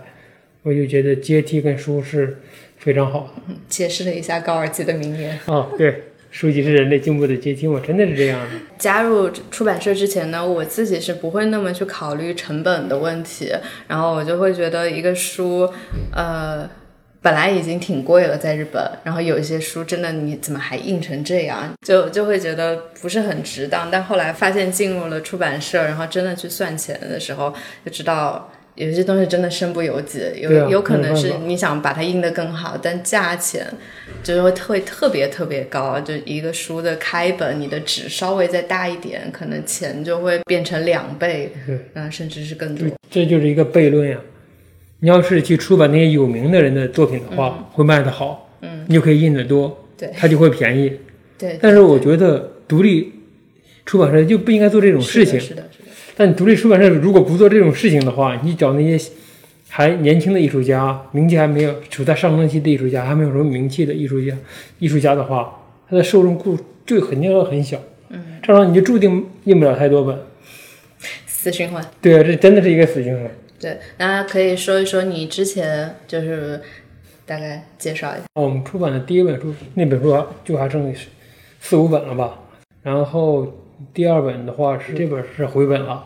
[0.64, 2.38] 我就觉得阶梯跟书是
[2.78, 3.54] 非常好的。
[3.70, 5.40] 解释了一下高尔基的名言。
[5.46, 8.48] 哦，对，书籍是人类进步的阶梯我，真的是这样的。
[8.78, 13.50] 加入出版社之前呢，我自己是不会那么去考虑成本的问题，
[13.88, 15.70] 然后我就会觉得一个书，
[16.12, 16.70] 呃，
[17.24, 23.90] 本来已经挺贵了，在日本，然后有一些书真的你怎么还印成这样，就就会觉得不是很值当。
[23.90, 27.52] 但后来发现进入了出版社，然后真的去算钱的时候，
[27.84, 28.52] 就知道。
[28.76, 33.64] 有些东西真的身不由己，有、啊有可能是你想把它印得更好，但价钱
[34.24, 36.00] 就是会特特别特别高。
[36.00, 42.88] 就一个书的开本，你的纸稍微再大一点，可能钱就会变成两倍，对，嗯，甚至是更多。
[43.12, 44.18] 这就是一个悖论呀。
[45.04, 50.94] 你要是去出版那些有名的人的作品的话，会卖得好，嗯，你就可以印得多，对它就会便宜。
[51.38, 53.12] 对，但是我觉得独立
[53.86, 55.38] 出版社就不应该做这种事情。
[55.38, 59.12] 是的，是的，但你独立出版社如果不做这种事情的话，你找那些
[59.68, 64.34] 还年轻的艺术家，名气还没有处在上升期的艺术家，还没有什么名气的艺术家，
[64.80, 65.54] 艺术家的话，
[65.90, 67.78] 他的受众库就肯定要很小。
[68.08, 70.18] 嗯，这样你就注定印不了太多本。
[71.28, 71.86] 死循环。
[72.02, 73.30] 对啊，这真的是一个死循环。
[73.64, 76.60] 对，那可以说一说你之前就是
[77.26, 78.26] 大概介绍一下。
[78.34, 80.94] 我们出版的第一本书，那本书啊就还剩
[81.62, 82.38] 四五本了吧。
[82.82, 86.06] 然后第二本的话是这本是回本了，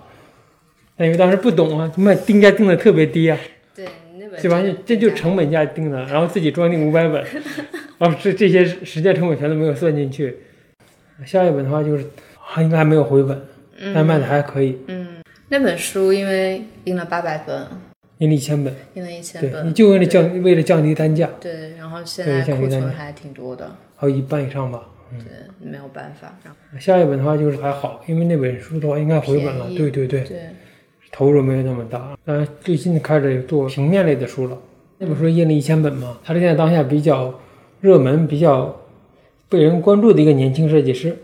[0.96, 3.36] 但因为当时不懂啊，卖定价定的特别低啊。
[3.76, 3.88] 对，
[4.20, 4.63] 那本对吧？
[4.86, 7.26] 这就成本价定的，然后自己装订五百本，
[7.98, 10.38] 然后这这些时间成本全都没有算进去。
[11.26, 12.06] 下一本的话就是
[12.39, 13.41] 还应该还没有回本，
[13.96, 14.78] 但卖的还可以，
[15.50, 17.66] 那本书因为印了八百本，
[18.18, 18.74] 印了一千本。
[18.96, 24.82] 印了一千对，本，你就为了降为了降低单价，对，然后现在库存还挺多的，还有一半以上吧。
[25.10, 25.22] 对，
[25.60, 29.68] 没有办法，然后下一本的话就是还好，因为那本书的话应该回本了。
[29.70, 30.38] 对对对，对，
[31.14, 32.18] 投入没有那么大。
[32.26, 34.58] 当然最近开始做平面类的书了，
[34.98, 37.34] 那本书印了一千本嘛，他是现在当下比较
[37.80, 38.76] 热门、比较
[39.48, 41.16] 被人关注的一个年轻设计师。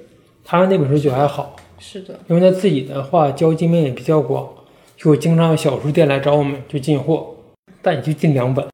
[0.46, 4.48] 他那本书就还好，是的，因为他自己的话交际面也比较广，
[4.96, 7.36] 就经常有小书店来找我们就进货，
[7.82, 8.65] 但也就进两本。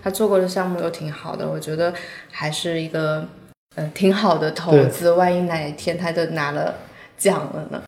[0.00, 1.92] 他做过的项目都挺好的，我觉得
[2.30, 3.26] 还是一个
[3.74, 5.10] 嗯挺好的投资。
[5.10, 6.76] 万一哪一天他就拿了
[7.16, 7.82] 奖了呢？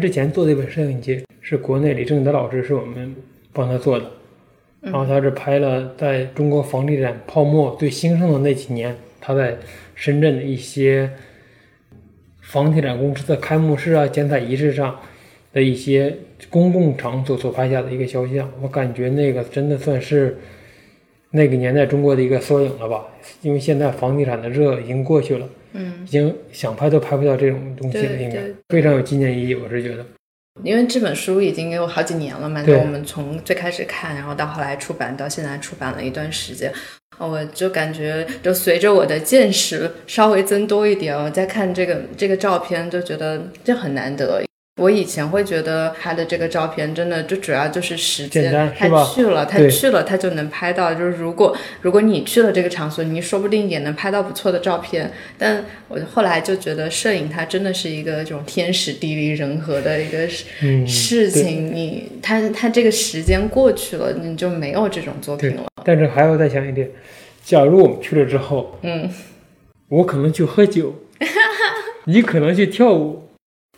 [0.00, 3.14] 之前做的一本摄影集是国内李正德老师是我们
[3.52, 4.08] 帮他做的，
[4.80, 9.58] 然后他是拍了在中国房地产泡沫最兴盛的那几年，他在
[9.96, 11.10] 深圳的一些。
[12.54, 15.00] 房地产公司的开幕式啊、剪彩仪式上
[15.52, 16.16] 的一些
[16.48, 20.38] 公共场所所拍下的一个肖像，我感觉那个真的算是
[21.32, 23.08] 那个年代中国的一个缩影了吧？
[23.42, 30.06] 因为现在房地产的热已经过去了，嗯，已经想拍都拍不到这种东西了，应该非常有纪念意义，我是觉得。
[30.62, 36.72] 因为这本书已经有好几年了嘛，就我们从最开始看，然后到后来出版，到现在出版了一段时间。
[37.18, 44.42] 我就感觉，就随着我的见识稍微增多一点，我再看这个这个照片，就觉得这很难得。
[44.76, 50.92] 我以前会觉得他的这个照片真的就主要就是时间，他去了，他去了，他就能拍到。
[50.92, 55.12] 就是如果如果你去了这个场所，你说不定也能拍到不错的照片。
[55.38, 60.26] 但我后来就觉得摄影它真的是一个这种天时地利人和的一个
[60.88, 61.72] 事情。
[61.72, 65.66] 你他他这个时间过去了，你就没有这种作品了。
[65.84, 66.90] 但是还要再想一点，
[67.44, 69.08] 假如我们去了之后，嗯，
[69.86, 70.96] 我可能去喝酒，
[72.06, 73.23] 你可能去跳舞。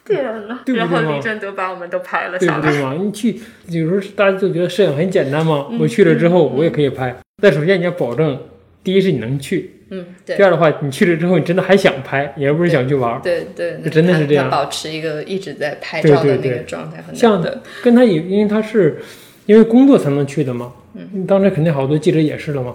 [0.07, 2.95] 天呐，对然后李正德把我们都拍了下来，对不对嘛？
[3.03, 7.15] 你去有时候大家就觉得摄影很简单嘛，我去了之后我也可以拍。
[7.43, 8.39] 但首先你要保证，
[8.83, 10.37] 第一是你能去，嗯，对。
[10.37, 13.21] 第二的话，你去了之后你真的还想拍，你而不是想去玩。
[13.21, 14.49] 对对，这真的是这样。
[14.49, 18.99] 保持一个一直在拍照的那个状态，像的跟他也，因为他是
[19.45, 20.73] 因为工作才能去的嘛。
[20.95, 22.75] 嗯，当时肯定好多记者也是了嘛。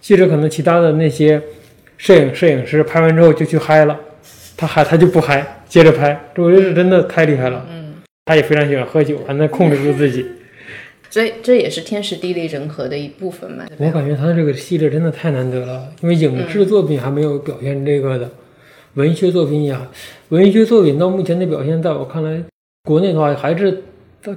[0.00, 1.40] 记者可能其他的那些
[1.96, 3.98] 摄影摄影师拍完之后就去嗨了，
[4.56, 5.58] 他嗨他就不嗨。
[5.66, 7.66] 接着拍，这我觉得真的太厉害了。
[7.70, 7.94] 嗯，
[8.26, 10.26] 他也非常喜欢喝酒，还能控制住自己。
[11.08, 13.64] 所以这也是天时地利人和的一部分嘛。
[13.78, 18.30] 我感觉他的这个系列真的太难得了，因为影视作品还没有表现这个的，
[18.94, 19.88] 文学作品呀，
[20.28, 22.42] 文学作品到目前的表现，在我看来，
[22.84, 23.82] 国内的话还是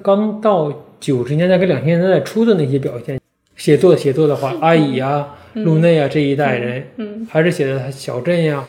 [0.02, 3.20] 刚到九十年代跟两千年代初的那些表现。
[3.58, 8.66] 写作写作的话，阿乙呀、路内啊这一代人，嗯，还是写的小镇呀。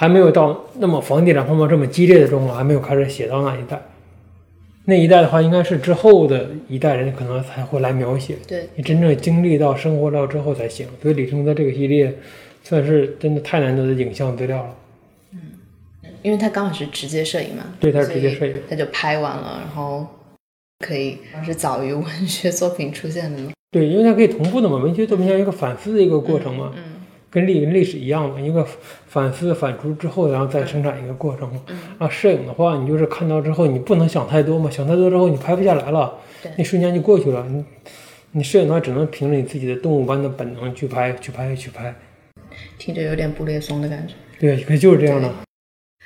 [0.00, 3.78] 还没有到那么房地产泡沫这么激烈的状况，还没有开始写到那一代。
[4.86, 8.36] 那一代的话，应该是之后的一代人可能才会来描写。
[8.48, 10.86] 对你真正经历到、生活到之后才行。
[11.02, 12.14] 所以李承泽这个系列，
[12.64, 14.74] 算是真的太难得的影像资料了。
[15.34, 15.38] 嗯，
[16.22, 17.64] 因为他刚好是直接摄影嘛。
[17.78, 20.06] 对，他是直接摄影，他就拍完了，然后
[20.78, 23.50] 可以是早于文学作品出现的吗。
[23.70, 26.72] 对，因为它可以同步的嘛，文学作品像一个反思的一个过程嘛。
[26.74, 26.89] 嗯。
[27.30, 28.66] 跟历历史一样嘛，一个
[29.06, 31.60] 反思反刍之后，然后再生产一个过程嘛。
[31.98, 36.12] 啊，摄影的话，你就是看到之后，你不能想太多嘛，想太多之后你拍不下来了，
[36.58, 37.46] 那瞬间就过去了。
[37.48, 37.64] 你
[38.32, 41.94] 你摄影的话，只能凭着你自己的动物般的本能去拍，去拍，去拍。
[42.78, 44.14] 听着有点布列松的感觉。
[44.40, 45.30] 对，可就是这样的。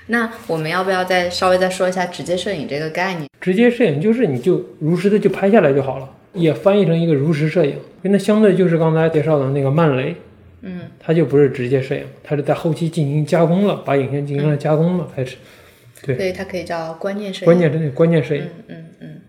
[0.09, 3.27] 那我们要不要再稍微再说一下直接摄影这个概念？
[3.41, 10.15] 直接摄影就是你就如实的就拍下来就好了，也翻译成一个如实摄影，跟它相对就是刚才介绍的那个慢雷。
[10.65, 15.37] 嗯，它就不是直接摄影，它是在后期进行加工了，把影像进行了加工了，开始。
[16.03, 17.45] 对，所以它可以叫关键摄影。
[17.45, 18.43] 关键真的关键摄影。
[18.69, 19.21] 嗯嗯。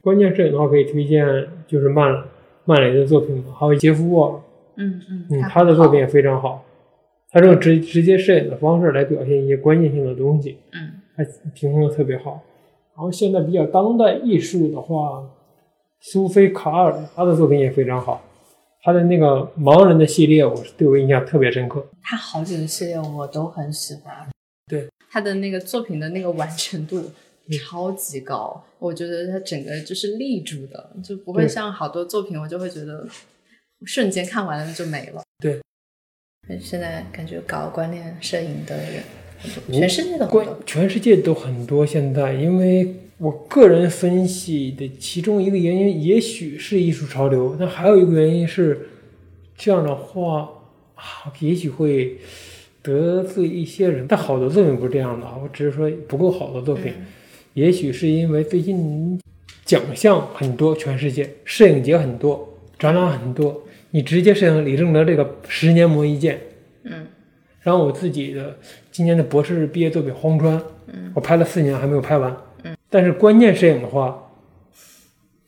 [0.00, 1.24] 关键摄影的话，可以推荐
[1.66, 2.24] 就是曼
[2.64, 4.40] 曼雷的作品嘛，还有杰夫沃尔。
[4.76, 5.26] 嗯嗯。
[5.30, 6.64] 嗯，他的作品也非常好，
[7.30, 10.58] 他这种直直接摄影的方式来表现一些关键性的东西。
[10.72, 10.92] 嗯。
[11.16, 11.24] 他
[11.54, 12.42] 平衡的特别好。
[12.94, 15.24] 然后现在比较当代艺术的话，
[16.00, 18.22] 苏菲卡尔他的作品也非常好。
[18.82, 21.86] 他的那个盲人的系列，我是对我印象特别深刻。
[22.02, 24.28] 他好几个系列我都很喜欢。
[24.66, 27.10] 对他的那个作品的那个完成度
[27.66, 33.06] 超级高，我觉得他整个就是立住的，就不会像好多作品，我就会觉得
[33.84, 35.22] 瞬间看完了就没了。
[35.38, 35.60] 对。
[36.60, 39.04] 现在感觉搞观念摄影的人，
[39.70, 41.86] 全世界都关，全世界都很多。
[41.86, 48.88] 现在，因为我个人分析的其中一个原因，也许是艺术潮流，那还有一个原因是，
[49.56, 50.50] 这样的话
[50.96, 52.18] 啊，也许会
[52.82, 54.06] 得罪一些人。
[54.08, 56.92] 但好多作品不是这样的啊，我只是说不够好的作品，
[57.54, 59.20] 也许是因为最近
[59.64, 66.40] 奖项很多，全世界摄影节很多，展览很多，你直接摄影李正德这个十年磨一剑，
[66.82, 67.06] 嗯，
[67.60, 68.58] 然后我自己的
[68.90, 70.58] 今年的博士毕业作品《荒川》，
[70.88, 72.36] 嗯，我拍了四年还没有拍完。
[72.92, 74.30] 嗯，但是关键摄影的话，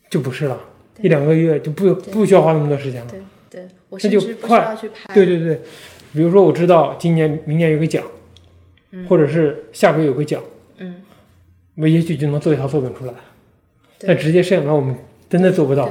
[0.08, 0.58] 就不是了，
[1.00, 3.10] 一两个月就不不需要花那么多时间了。
[3.10, 5.14] 对对我那就甚至不需快要去拍。
[5.14, 5.60] 对对对，
[6.12, 8.02] 比如说我知道今年、明年有个奖，
[9.08, 10.42] 或者是下个月有个奖，
[10.78, 11.02] 嗯，
[11.76, 13.12] 我也许就能做一套作品出来。
[13.98, 14.96] 对但直接摄影的话，我们
[15.28, 15.88] 真的做不到。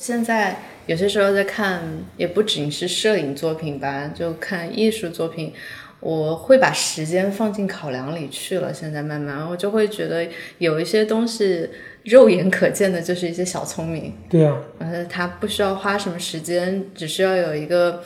[0.00, 1.82] 现在有些时候在看，
[2.16, 5.52] 也不仅是摄影作品吧，就看艺术作品，
[6.00, 8.72] 我会把时间放进考量里去了。
[8.72, 10.26] 现在慢慢，我就会觉得
[10.58, 11.68] 有一些东西
[12.04, 18.02] 肉眼可见的，就是一些小聪明，对啊，呃，他不需要花什么时间，只需要有一个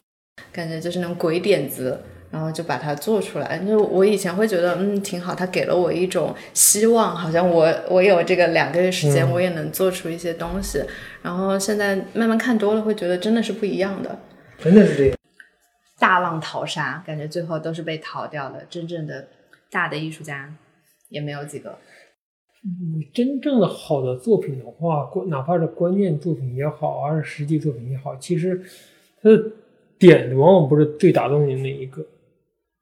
[0.52, 2.00] 感觉就是那种鬼点子。
[2.32, 3.58] 然后就把它做出来。
[3.58, 10.80] 就我以前会觉得，嗯，挺好，他给了我一种希望，好像我我有这个两个月时间，嗯我也能做出一些东西。
[11.22, 14.16] 然后现在慢慢看多了，会觉得真的是不一样的。
[14.62, 15.19] 真的是这样。
[16.00, 18.66] 大浪淘沙，感觉最后都是被淘掉的。
[18.68, 19.28] 真正的
[19.70, 20.52] 大的艺术家
[21.10, 21.78] 也没有几个。
[22.62, 28.60] 你真正的好的作品的话，关哪怕是关键作品也好，还是实际作品也好，其实
[29.22, 29.42] 它的
[29.98, 32.04] 点往往不是最打动你的那一个。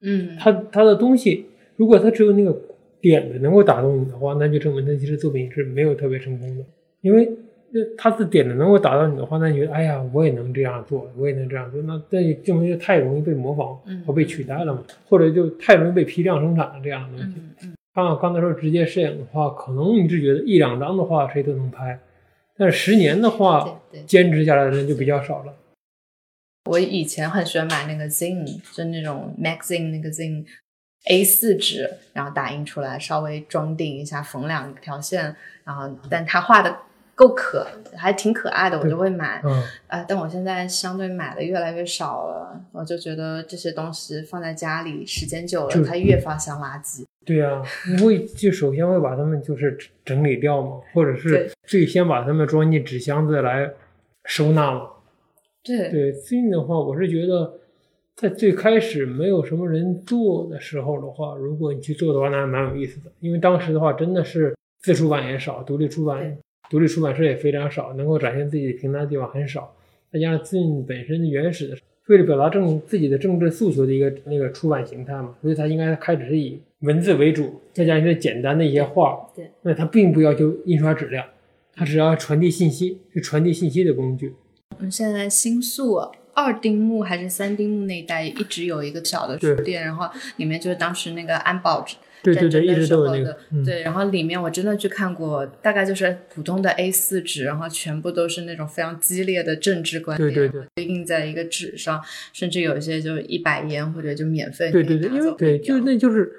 [0.00, 2.56] 嗯，它它的东西，如果它只有那个
[3.00, 6.64] 点子能够打动你的话，那就证明它其实作品是没有特别成功的。
[7.00, 7.30] 因为
[7.70, 17.34] 那他的点子能够打到你的话，那你觉得哎呀，我也能这样做，我也能这样做，那这就证明就太容易被模仿嗯和被取代了嘛，或者就太容易被批量生产了这样的东西。
[17.38, 21.98] 嗯嗯刚刚才说直接摄影的话，可能你是觉得一两张的话谁都能拍，
[22.56, 23.80] 但是十年的话。
[24.06, 25.54] 坚持下来的人就比较少了。
[26.66, 30.44] 我以前很喜欢买那个 zine，就那种 magazine 那个 zine
[31.08, 36.76] A 4纸，然后打印出来，稍微装订一下，缝两条线，然后但他画的
[37.18, 39.42] 够可，还挺可爱的，我就会买。
[39.44, 47.04] 嗯，呃，但我现在相对买的越来越少了，我就觉得这些东西放在家里时间久了，它越发像垃圾。
[47.26, 53.68] 对呀、你会就首先会把它们就是整理掉嘛，或者是最先把它们装进纸箱子来
[54.24, 54.82] 收纳嘛。
[55.64, 57.52] 对，对，最近的话，我是觉得
[58.14, 63.10] 在最开始没有什么人做的时候的话，如果你去做的话，那还蛮有意思的。
[63.18, 66.38] 因为当时的话，真的是自出版也少，独立出版对
[66.70, 69.74] 独立出版社也非常少，能够展现自己平台的地方很少。
[70.12, 71.76] 再加上自己本身的原始的，
[72.06, 79.28] 为了表达政自己的政治诉求的一个那个出版形态嘛，所以它应该开始是以文字为主，再加一些简单的一些画。
[79.36, 81.26] 对，那它并不要求印刷质量，
[81.74, 84.34] 它只要传递信息，是传递信息的工具。
[84.78, 86.00] 我们，现在新宿
[86.32, 91.84] 二丁目还是三丁目那一带一直有一个小的书店，然后里面就是当时那个安保
[92.22, 100.62] 对对对，一直都有那个时候的，，嗯，对，然后里面我真的去看过，大概就是普通的 A 4纸，然后全部都是那种非常激烈的政治观点，对对。
[100.74, 102.02] 对，印在一个纸上，
[102.32, 106.32] 甚至有一些就一百烟或者就免费对对对，因为对，就那就是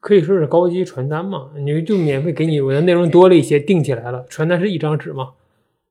[0.00, 5.30] 可以说是高级传单嘛，你就免费给你，我的内容多了一些，定起来了，传单是一张纸嘛，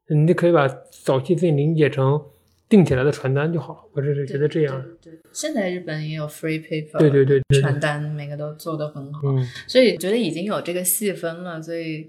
[0.08, 2.22] 你就可以把早期自己理解成
[2.70, 12.08] 订起来的传单就好了，我只是觉得这样，对对，现在日本也有 free paper，对对对传单每个都做得很好，嗯，所以觉得已经有这个细分了，所以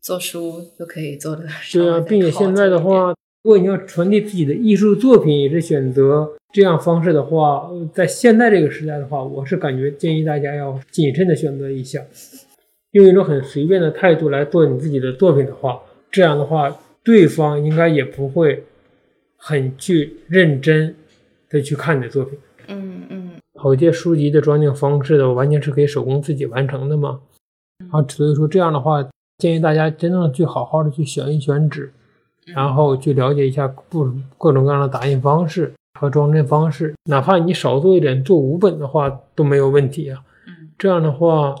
[0.00, 12.04] 做书就可以做的对啊，并且现在的话，如果你要传递自己的艺术作品，也是选择这样方式的话，呃在现在这个时代的话，我是感觉建议大家要谨慎的选择一下，
[12.90, 18.64] 用一种很随便的态度来做你自己的作品的话，这样的话，对方应该也不会
[19.40, 20.94] 很去认真
[21.48, 22.38] 的去看你的作品。
[22.68, 27.20] 嗯嗯好些书籍的装订方式的，完全是可以手工自己完成的嘛。
[27.90, 29.02] 啊，所以说这样的话，
[29.38, 31.92] 建议大家真正去好好的去选一选纸，
[32.46, 40.22] 然后去了解一下各各种各样的打印方式和装帧方式，哪怕你少做一点，做五本的话都没有问题啊。
[40.46, 41.54] 嗯这样的话，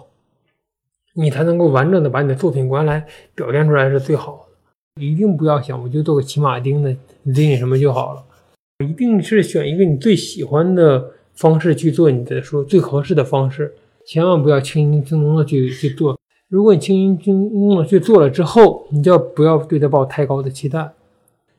[1.14, 4.49] 你才能够完整的把你的作品观来表现出来是最好的。
[5.00, 8.24] 一定不要想我就做个骑马丁的，你印什么就好了。
[8.84, 13.74] 一定是选一个你最喜欢的方式去做你的书，最合适的方式，
[14.06, 16.18] 千万不要轻轻松松的去去做。
[16.48, 20.90] 如果你轻轻松松的去做了之后，你就要不要对它抱太高的期待，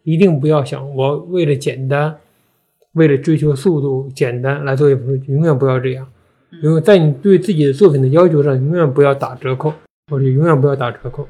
[0.03, 2.17] 一定不要想我为了简单，
[2.93, 6.07] 为了追求速度简单来做一本书，永远不要这样。
[6.63, 9.73] 永远在你对自己的作品的要求上，永远不要打折扣，
[10.11, 11.27] 或者永远不要打折扣。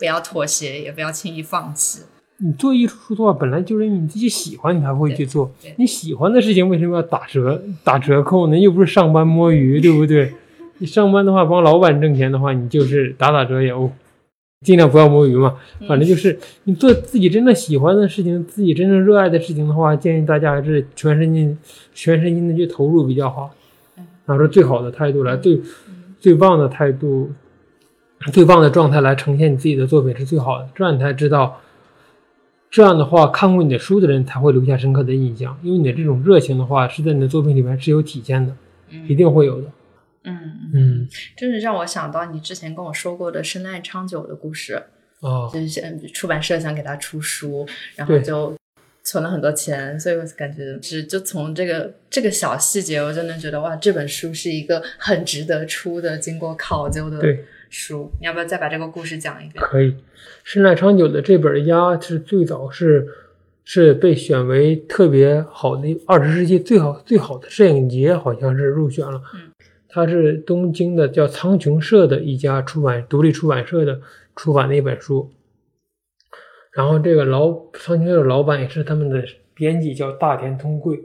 [0.00, 2.04] 不要妥协，也不要轻易放弃。
[2.38, 5.52] 你做艺术书的话，本来就是你自己喜欢，你才会去做。
[5.76, 8.58] 你喜欢的事情为什么要打折打折扣呢？
[8.58, 10.32] 又不是上班摸鱼，对不对？
[10.78, 13.92] 你上班的话，帮老板挣钱的话，你就是打打折也 O，
[14.62, 15.56] 尽量不要摸鱼嘛。
[15.86, 21.58] 反正就是你做自己真的喜欢的事情，自己真正热爱的事情的话，建议大家还是全身心、
[21.92, 23.50] 全身心的去投入比较好，
[24.24, 25.60] 拿出最好的态度来，最
[26.18, 27.30] 最棒的态度、
[28.32, 31.60] 最棒的状态来呈现你自己的作品是最好的，这样你才知道。
[32.70, 38.54] 这样的话，看过你的书的人才会留下深刻的印象，因为你的这种热情的话是在你的作品里面是有体现的，
[39.08, 39.66] 一定会有的。
[40.22, 40.38] 嗯，
[40.72, 44.80] 嗯，真是让我想到你之前跟我说过的深爱昌久的故事，
[45.18, 47.66] 哦，就是嗯出版社想给他出书，
[47.96, 48.54] 然后就
[49.02, 58.10] 存了很多钱，所以我感觉是就从这个这个小细节，我就能觉得哇，这本书是一个很值得出的、经过考究的对书。
[58.20, 59.54] 你要不要再把这个故事讲一遍？
[59.64, 59.96] 可以。
[60.44, 63.08] 深濑昌久的这本鸭是最早是
[63.64, 69.22] 是被选为特别好的二十世纪最好最好的摄影节，好像是入选了。
[69.34, 69.52] 嗯，
[69.88, 74.00] 它是东京的叫苍穹社的一家出版独立出版社的
[74.36, 75.30] 出版的一本书。
[76.72, 81.04] 然后这个老苍穹社的老板也是他们的编辑，叫大田通贵。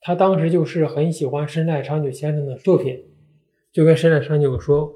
[0.00, 3.04] 他当时就是很喜欢深濑长久先生的作品，
[3.72, 4.94] 就跟深濑长久说：“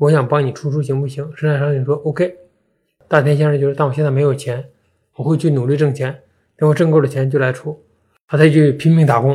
[0.00, 2.36] 我想帮你出书，行不行？”生产商就说：“OK。”
[3.06, 4.64] 大田先生就说：“但我现在没有钱，
[5.16, 6.20] 我会去努力挣钱，
[6.56, 7.80] 等我挣够了钱就来出。”
[8.26, 9.30] 他他就拼命打工，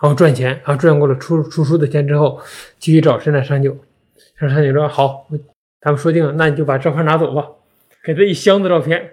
[0.00, 2.40] 然后赚钱，然后赚够了出出书的钱之后，
[2.78, 3.62] 继续找生产商。
[3.62, 3.70] 就
[4.34, 5.28] 生产商就说：“好，
[5.80, 7.48] 咱们说定了，那你就把照片拿走吧。”
[8.04, 9.10] 给他一箱子照片，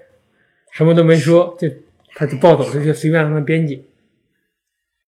[0.71, 1.67] 什么都没说，就
[2.15, 3.85] 他就抱走了，就随便让他编辑。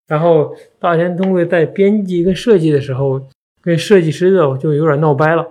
[0.07, 3.27] 然后大田通过在编辑跟设计的时候，
[3.66, 5.45] 跟设计师的就有点闹掰了，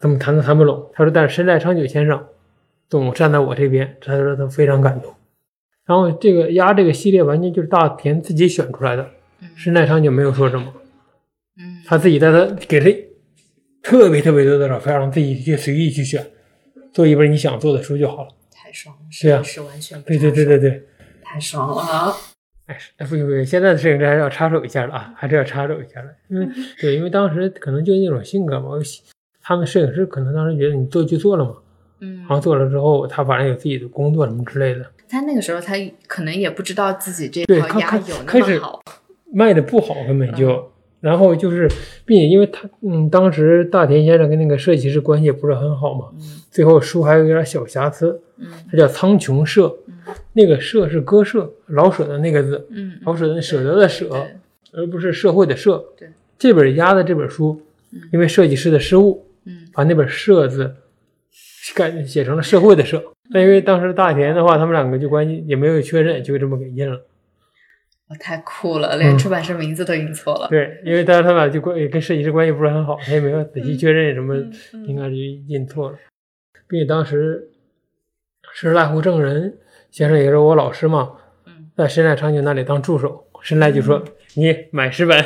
[0.00, 0.90] 他们谈都谈不拢。
[0.94, 2.26] 他说：“但是深濑昌久先生
[2.88, 5.14] 总站在我这边，他说他非常感动。”
[5.84, 9.06] 然后这个鸭这个系列完全就是大田自己选出来的，
[9.54, 10.72] 深濑昌久没有说什么，
[11.58, 12.86] 嗯他自己在他给他
[13.82, 16.24] 特别特别多的照片，让自己去随意去选，
[16.92, 18.28] 做一本你想做的书就好了。
[18.50, 20.86] 太爽了，是啊是完全对对对对对。
[21.22, 22.14] 太爽了。
[22.96, 26.48] 哎，不行不行，现在的摄影师还是要插手一下的啊，还是要插手一下的，因为
[26.80, 28.70] 对，因为当时可能就那种性格嘛，
[29.42, 31.56] 他们摄影师可能当时觉得你做就做了嘛，
[32.00, 32.18] 嗯。
[32.18, 35.74] 然，后做了之后，他反正有自己的工作什么之类的，他那个时候他
[36.06, 38.82] 可能也不知道自己这套鸭有那么好。
[39.34, 40.71] 卖的不好根本就，
[41.02, 41.68] 然后就是，
[42.06, 49.74] 并且因为他嗯，当时大田先生跟那个设计师关系也不是很好嘛，嗯最后书还有一点小瑕疵，嗯它叫苍穹社，
[50.32, 54.08] 那个社是鸽舍老舍的那个字，嗯，老舍的舍得的舍。
[54.74, 55.84] 而不是社会的社。
[55.98, 57.60] 对，这本鸭的这本书，
[58.10, 60.74] 因为设计师的失误，嗯把那本社字
[61.74, 63.02] 改写成了社会的社。
[63.34, 66.98] 那因为当时大田的话，他们两个就关系也没有确认，就这么给印了。
[68.12, 70.48] 哦太酷了，嗯连出版社名字都印错了。
[70.48, 74.34] 对，因为当时他俩就关跟设计师关系不是很好，他也没有仔细确认什么，
[74.74, 75.98] 嗯应该就印错了。
[76.68, 77.48] 并且当时
[78.52, 79.58] 是濑户正人
[79.90, 81.12] 先生也是我老师嘛，
[81.46, 84.02] 嗯在深濑长久那里当助手，深濑就说
[84.36, 85.18] ：“你买十本。”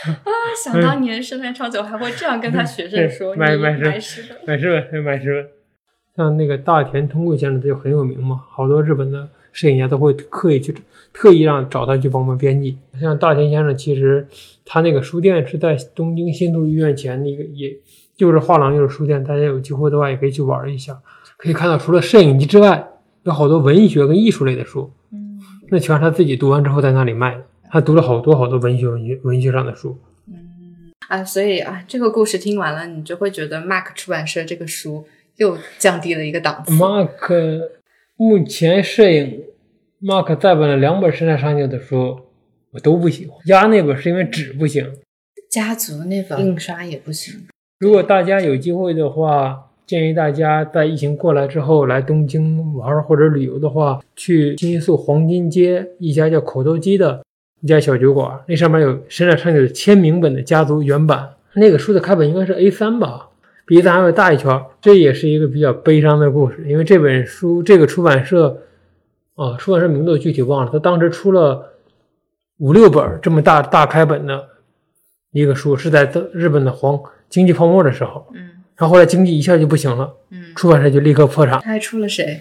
[0.00, 0.30] 啊，
[0.64, 4.38] 想当年深濑长久还会这样跟他学生说：“嗯对买买买十本。
[4.46, 5.50] 买十本，买十本。
[6.16, 10.74] 像那个大田通贵先生，他就很有名嘛，好多日本的摄影家都会刻意去
[11.12, 12.76] 特意让找他去帮忙编辑。
[13.00, 14.26] 像大田先生，其实
[14.64, 17.74] 他那个书店是在东京新都医院前的一个，也
[18.16, 20.98] 就是画廊又是书店，大家有机会的话也可以去玩一下，
[21.36, 22.86] 可以看到除了摄影机之外，
[23.22, 25.40] 有好多文学跟艺术类的书，嗯
[25.70, 27.42] 那全是他自己读完之后在那里卖的。
[27.70, 29.96] 他读了好多好多文学、文学、文学上的书。
[30.26, 35.06] 嗯啊，所以啊，这个故事听完了，你就会觉得 Mark 出版社这个书
[35.40, 36.72] 又降低了一个档次。
[36.74, 37.68] Mark
[38.16, 39.42] 目前摄影
[40.02, 42.20] ，Mark 再版了两本生产商业的书，
[42.72, 43.38] 我都不喜欢。
[43.46, 44.86] 压那本是因为纸不行。
[45.50, 47.46] 家族那本印刷也不行。
[47.78, 57.22] 如果大家有机会的话，建议大家在疫情过来之后来东京玩或者旅游的话，去新宿黄金街一家叫口头鸡的
[57.62, 63.29] 一家小酒馆，那上面有深濑长久的签名本的家族原版，那个书的开本应该是 A 3吧，
[63.70, 64.60] 比 A 3还要大一圈。
[64.80, 68.64] 这也是一个比较悲伤的故事，因为这本书这个出版社
[69.36, 71.74] 啊，出版社名字我具体忘了，他当时出了
[72.58, 74.48] 五六本这么大大开本的
[75.30, 78.26] 一个书，是在日本的黄经济泡沫的时候。
[78.34, 81.60] 嗯然后后来经济一下就不行了，嗯，出版社就立刻破产。
[81.60, 82.40] 他还出了谁？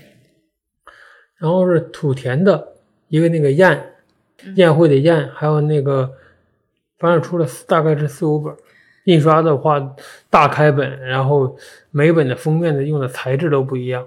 [1.37, 2.65] 然后是土田的
[3.09, 3.93] 一个那个宴
[4.45, 6.09] 嗯宴会的宴，还有那个
[6.97, 8.55] 反正出了四大概是四五本。
[9.09, 9.95] 印刷的话
[10.29, 11.57] 大开本，然后
[11.89, 14.05] 每本的封面的用的材质都不一样，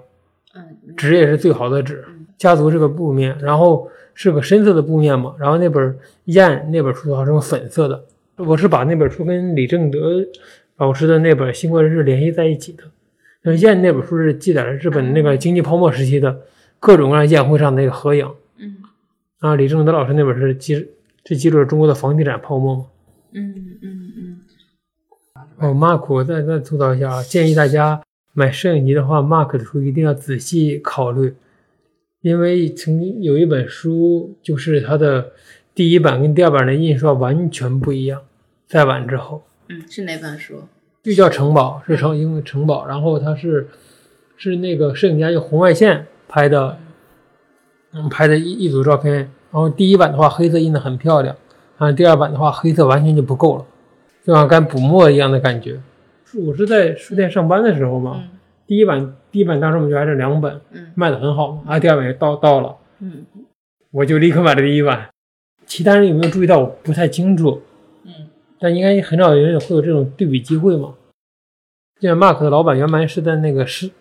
[0.55, 2.03] 嗯纸也是最好的纸。
[2.37, 5.35] 家族是个布面，然后是个深色的布面嘛。
[5.37, 8.03] 然后那本宴那本书的话是用粉色的。
[8.37, 9.99] 我是把那本书跟李正德
[10.77, 12.83] 老师的那本《新国日志》联系在一起的。
[13.43, 16.41] 那宴那本书是记载了日本那个经济泡沫时期的
[16.79, 18.27] 各种各样宴会上的那个合影。
[18.57, 18.77] 嗯
[19.39, 20.87] 啊，李正德老师那本是记
[21.25, 22.85] 是记录了中国的房地产泡沫嘛？
[23.33, 24.22] 嗯嗯嗯。
[25.57, 28.01] 哦，Mark，我再再吐槽一下啊，建议大家
[28.33, 31.35] 买摄影机的话，Mark 的书一定要仔细考虑，
[32.21, 35.31] 因为曾经有一本书，就是它的
[35.75, 38.21] 第一版跟第二版的印刷完全不一样，
[38.67, 40.55] 再版之后嗯，是哪本书？
[41.03, 43.67] 就叫城堡，是城因为城堡，然后它是
[44.37, 46.77] 是那个摄影家用红外线拍的，
[47.93, 51.35] 嗯，拍的一一组照片，然后第一版的话黑色印的很漂亮，
[51.77, 53.65] 啊，第二版的话黑色完全就不够了，
[54.23, 55.79] 就像干补墨一样的感觉。
[56.25, 58.29] 是我是在书店上班的时候嘛，嗯
[58.65, 63.25] 第一版第一版当时我们就还是两本，嗯卖的很好嘛，啊，第二版也到到了，嗯
[63.91, 65.09] 我就立刻买了第一版。
[65.65, 66.59] 其他人有没有注意到？
[66.59, 67.61] 我不太清楚，
[68.05, 68.11] 嗯
[68.59, 70.93] 但应该很少有人会有这种对比机会嘛。
[71.99, 73.91] 就像 Mark 的老板原来是在那个施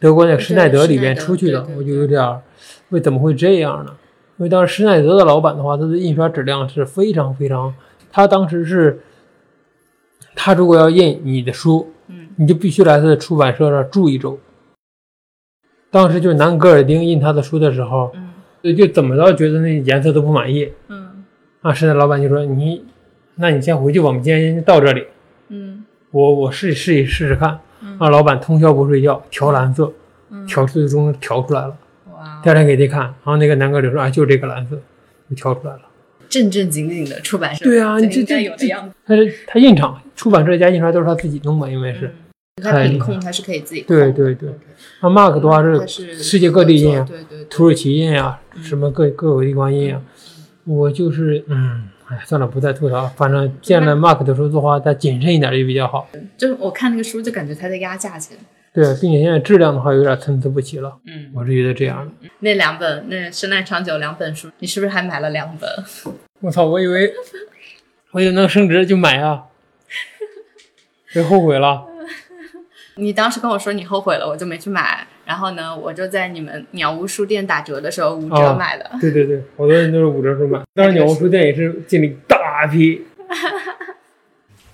[0.00, 2.42] 德国那个施耐德里边出去的，对对对我就有点儿
[2.90, 3.96] 为怎么会这样呢？
[4.36, 7.72] 因为当时施耐德的老板的话，他的印刷质量是非常非常，
[8.10, 9.00] 他当时是，
[10.34, 14.38] 他如果要印你的书，嗯你就必须来他的出版社那住一周。
[15.90, 21.24] 当时就是南格尔丁印他的书的时候，嗯就怎么着觉得那颜色都不满意嗯
[21.60, 21.72] 啊。
[21.72, 22.84] 现在老板就说你，
[23.36, 25.06] 那你先回去吧，我们今天就到这里。
[25.48, 29.92] 嗯我我试试一试试看，嗯让老板通宵不睡觉调蓝色，
[30.30, 31.76] 嗯，调最终调出来了。
[32.12, 34.76] 哇第，二天给他看，然后那个男歌就说啊，就这个蓝色，
[35.28, 35.82] 就调出来了。
[36.40, 38.94] 正正经经的出版社，对啊，你这这这有的样子。
[39.06, 42.06] 他是他印厂出版社加印刷都是他自己弄嘛，因为是。
[42.06, 42.12] 嗯
[42.62, 44.48] 它太厉害品控它是可以自己控对对对，
[45.02, 50.00] 那 Mark 的话是是世界各地印啊，对对对，土耳其印啊，嗯什么各各有地方印啊。
[50.64, 53.08] 我就是嗯，哎，算了，不再吐槽。
[53.16, 56.08] 反正见了 Mark 的书的话，再谨慎一点就比较好。
[56.38, 58.38] 就是我看那个书就感觉他在压价钱。
[58.72, 62.28] 对，并且现在质量的话有点参差不齐了，嗯，我是觉得这样的。
[62.38, 65.68] 那两本那《深奈长久》两本书，你是不是还买了两本？
[66.44, 66.66] 我操！
[66.66, 67.10] 我以为
[68.10, 69.44] 我以为能升值就买啊，
[71.10, 71.86] 别后悔了。
[72.96, 75.06] 你当时跟我说你后悔了，我就没去买。
[75.24, 78.90] 然后呢，我就在你们鸟屋书店打折的时候五折哦买的。
[79.00, 80.60] 对对对，好多人都是五折时候买。
[80.74, 83.02] 当时鸟屋书店也是进了一大批。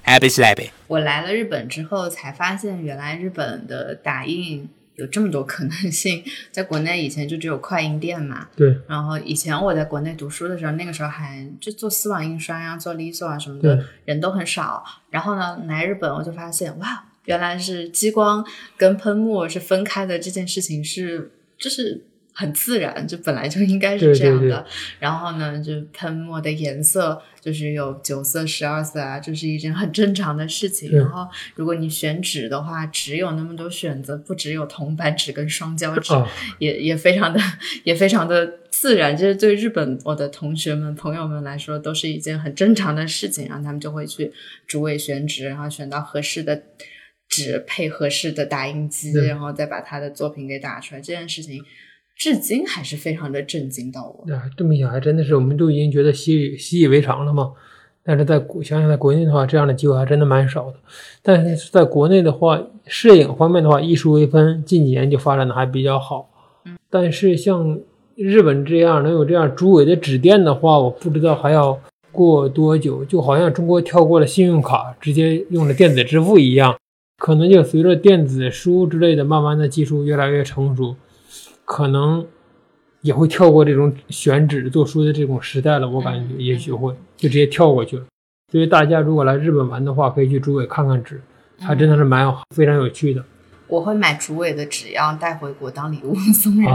[0.04, 0.70] Happy slappy.
[0.88, 4.68] 我来了日本之后，才发现原来日本的打印
[5.00, 6.22] 有这么多可能性。
[6.52, 14.84] 在国内以前就只有快印店嘛，对然后以前我在国内读书的时候，那个时候还就做丝网印刷呀、做 liso 啊什么的对，人都很少。
[15.10, 18.44] 然后呢，来日本我就发现，哇，原来是激光
[18.76, 22.04] 跟喷墨是分开的，这件事情是就是
[22.40, 24.62] 很自然，就本来就应该是这样的。
[24.62, 30.90] 对然后呢，就喷墨的颜色就是有九色、十二色啊，这是一件很正常的事情。
[30.90, 36.26] 然后如果你选纸的话，纸有那么多选择，不只有铜版纸跟双胶纸，啊，
[36.58, 37.38] 也也非常的
[37.84, 44.32] 也非常的自然，就是对日本我的同学们朋友们来说都是一件很正常的事情，然后他们就会去
[44.66, 46.62] 主位选纸，然后选到合适的
[47.28, 51.00] 纸配合适的打印机，然后再把他的作品给打出来。
[51.00, 51.62] 这件事情
[52.20, 54.30] 至今还是非常的震惊到我。
[54.30, 57.52] 啊，这么一想还真的是，我们都已经觉得习以习以为常了嘛。
[58.04, 60.74] 但是在国想想在国内的话，这样的机会还真的蛮少的。
[61.22, 66.28] 但是在国内的话，摄影方面的话，艺术微分近几年就发展的还比较好。
[66.90, 67.80] 但是像
[68.16, 71.80] 日本这样能有这样主委的纸店的话，我不知道还要
[72.12, 73.02] 过多久。
[73.02, 76.76] 就好像中国跳过了信用卡，直接用了电子支付一样，
[77.16, 80.94] 可能就随着电子书之类的慢慢的技术越来越成熟，
[81.70, 82.26] 可能
[83.00, 85.88] 也会跳过这种选纸做书的这种时代了。
[85.88, 88.04] 我感觉也许会就直接跳过去了。
[88.50, 91.22] 所以大家如果来日本玩的话，可以去竹尾看看纸，
[91.60, 93.24] 还真的是蛮有非常有趣的。
[93.68, 96.68] 我会买竹尾的纸样带回国当礼物送人。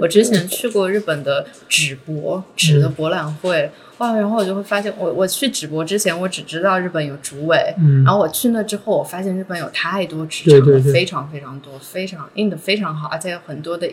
[0.00, 13.90] 我之前去过日本的纸博纸的博览会，哇，然后我就会发现，我我去纸博之前，我只知道日本有竹尾，嗯然后我去那之后，我发现日本有太多纸对对对非常非常多，非常印的非常好，而且有很多的。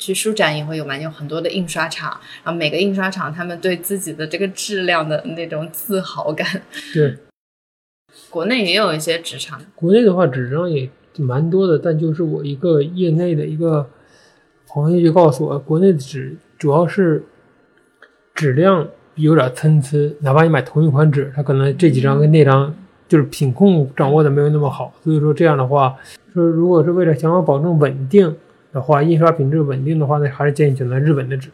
[0.00, 2.08] 去书展也会有蛮，有很多的印刷厂，
[2.44, 6.46] 然后每个印刷厂他们对自己的这个质量的那种自豪感。
[6.94, 7.16] 对，
[8.30, 13.90] 国内也有一些纸厂，国内的话纸张也蛮多的，但就是我一个业内的一个
[14.68, 17.24] 朋友就告诉我，国内的纸主要是
[18.34, 22.74] 质量有点参差，哪怕你买同一款纸，它可能这几张跟那张
[23.08, 25.96] 就是品控掌握的没有那么好，所以说这样的话，
[26.32, 28.36] 说如果是为了想要保证稳定
[28.72, 31.48] 的话，印刷品质稳定的话，那还是建议选择日本的纸。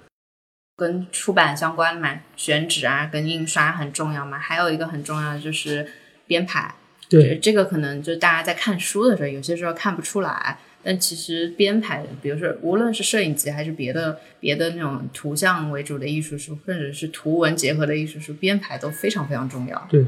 [0.76, 4.36] 跟出版相关的嘛，选纸啊，跟印刷很重要嘛。
[4.36, 5.86] 还有一个很重要的就是
[6.26, 6.74] 编排，
[7.08, 19.88] 对，这个可能就大家在看书的时候，有些时候看不出来，但其实编排，比如说无论是摄影集还是别的别的那种图像为主的艺术书，或者是图文结合的艺术书，编排都非常非常重要。
[19.90, 20.04] 对，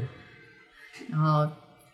[1.09, 1.49] 然后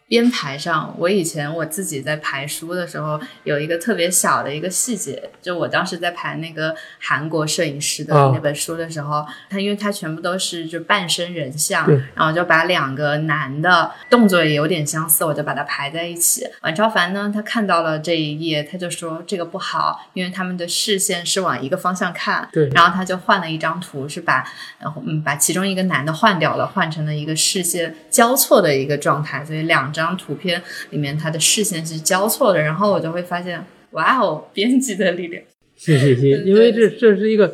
[0.08, 8.32] 编排上，我以前我自己在排书的时候，有一个特别小的一个细节，就我当时在排那个韩国摄影师的啊。
[8.34, 16.46] 那本书的时候，他因为他全部都是就半身人像，然后就把两个男的动作也有点相似，我就把它排在一起。
[16.62, 22.70] 阮超凡呢，他看到了这一页，他就说这个不好，因为他们的视线是往一个方向看，对。
[22.70, 24.44] 然后他就换了一张图，是把
[24.80, 35.42] 然后嗯把其中一个男的换掉了，换成了一个视线交错的一个状态，所以两张图片里面它的视线是交错的，然后我就会发现，哇哦，编辑的力量，
[35.76, 37.46] 谢谢谢谢，因为这这是一个，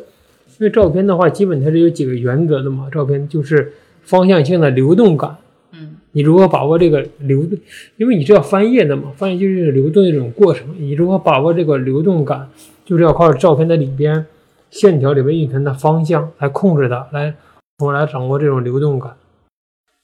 [0.58, 2.88] 因为照片的话，基本它是有几个原则的嘛。
[2.90, 3.72] 照片就是
[4.02, 5.36] 方向性的流动感，
[5.72, 7.58] 嗯你如何把握这个流动？
[7.96, 10.66] 因为你是要翻页的嘛，翻页就是流动的一种过程。
[10.78, 12.48] 你如何把握这个流动感，
[12.84, 14.26] 就是要靠照片的里边
[14.70, 17.34] 线条里边蕴含的方向来控制它，来
[17.78, 19.12] 从而来掌握这种流动感。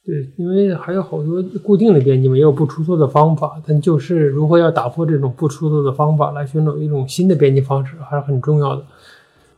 [0.06, 8.86] 对，因为还有好多固定的编辑嘛，也有不出错的方法，但就是如何要打破这种不出错的方法，来寻找一种新的编辑方式，还是很重要的。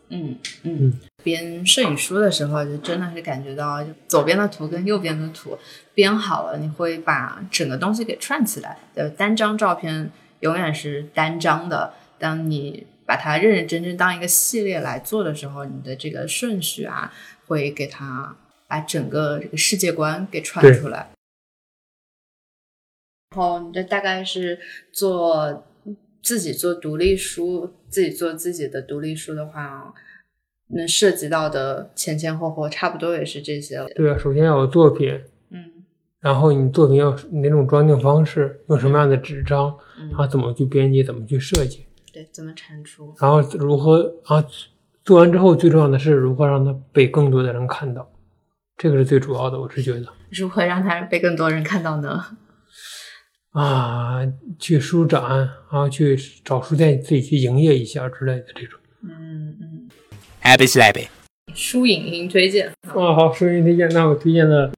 [0.08, 0.92] 嗯嗯嗯。
[1.22, 5.58] 编摄影书的时候，就真的是感觉到，就左边的图跟右边的图
[5.92, 8.78] 编好了，你会把整个东西给串起来。
[8.96, 17.12] 就单张照片永远是单张的，当你把它认认真真当一个系列来做的时候，你的这个顺序啊，
[17.46, 18.34] 会给它
[18.68, 21.10] 把整个这个世界观给串出来。
[23.30, 24.58] 然后你这大概是
[24.92, 25.64] 做
[26.22, 29.94] 自己做独立书，自己做自己的独立书的话，
[30.68, 33.88] 能涉及到的前前后后差不多也是这些了。
[33.94, 35.84] 对啊，首先要有作品，嗯
[36.20, 43.14] 然后你作品要哪种装订方式，用什么样的纸张，嗯然，后怎么去编辑，怎么去设计，对，怎么产出？
[43.20, 44.44] 然后如何啊，
[45.04, 48.10] 做完之后最重要的是如何让它被更多的人看到，
[48.80, 52.24] 这个是最主要的，我是觉得如何让它被更多人看到呢？
[53.50, 54.20] 啊，
[54.56, 58.78] 去书展，然后去找书店自己去营业一下之类的这种。
[59.02, 59.88] 嗯嗯
[60.40, 61.08] ，Happy slappy.
[61.52, 62.68] 书影音推荐。
[62.68, 64.70] 啊，好，声音推荐，那我推荐的，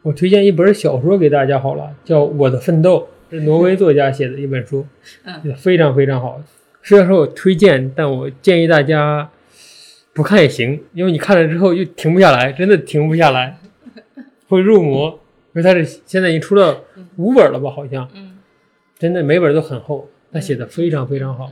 [0.00, 4.86] 我推荐一本小说给大家好了，叫《我的奋斗》，是挪威作家写的一本书，
[5.24, 6.40] 嗯，非常非常好。
[6.82, 9.30] 虽然说我推荐，但我建议大家
[10.16, 13.58] 不看也行，因为你看了之后又停不下来，真的停不下来，
[14.48, 15.20] 会入魔。
[15.52, 16.82] 因为它是现在已经出了
[17.16, 18.38] 五本了吧，好像，嗯
[18.98, 21.50] 真的每本都很厚，他写的非常非常好。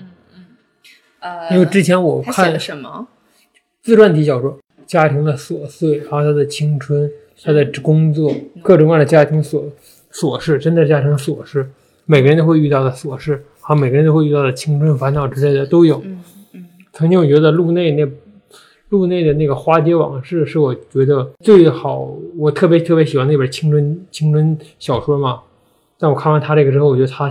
[1.20, 3.06] 呃，因为之前我看了什么？
[3.82, 7.10] 自传体小说，家庭的琐碎，还有他的青春，
[7.42, 9.70] 他的工作，各种各样的家庭琐
[10.12, 11.70] 琐事，真的是家庭琐事，
[12.06, 16.02] 每个人都会遇到的琐事，还有每个人都会遇到的青春烦恼之类的都有。
[16.04, 18.06] 嗯嗯曾经我觉得路内那
[18.94, 25.40] 路内的那个《花街往事》是我觉得最好，我特别特别喜欢那本青春青春小说嘛。
[25.98, 27.28] 但我看完他这个之后，我觉得他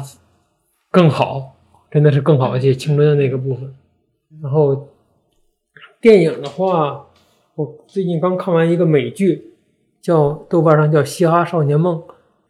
[0.91, 1.55] 更好，
[1.89, 3.73] 真的是更好，一些青春的那个部分。
[4.41, 4.89] 然后
[6.01, 7.05] 电影的话，
[7.55, 9.53] 我最近刚看完一个美剧，
[10.01, 11.95] 叫豆瓣上叫《嘻哈少年梦》，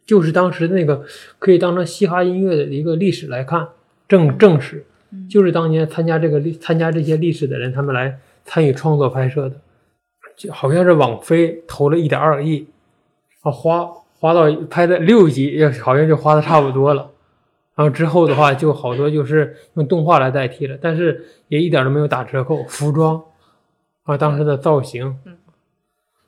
[0.04, 1.04] 就是当时那个
[1.38, 3.68] 可以当成嘻哈音乐的一个历史来看，
[4.08, 4.84] 正正史。
[5.30, 9.56] 就是当年参加这个历参加这些历史的人，他们来参与创作拍摄的，
[10.36, 12.66] 就好像是网飞投了一点二亿，
[13.42, 17.10] 啊花花到拍的六集，要好像就花的差不多了。
[17.74, 22.62] 然后之后的话，就好多就是用动画来代替了，但是也一点都没有打折扣。
[22.68, 23.20] 服装
[24.04, 25.32] 啊，当时的造型，因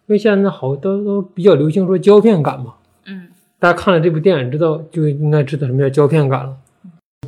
[0.07, 6.57] 为现在好多都比较流行说胶片感嘛，嗯大家看了这部电影知道就应该知道什么叫胶片感了。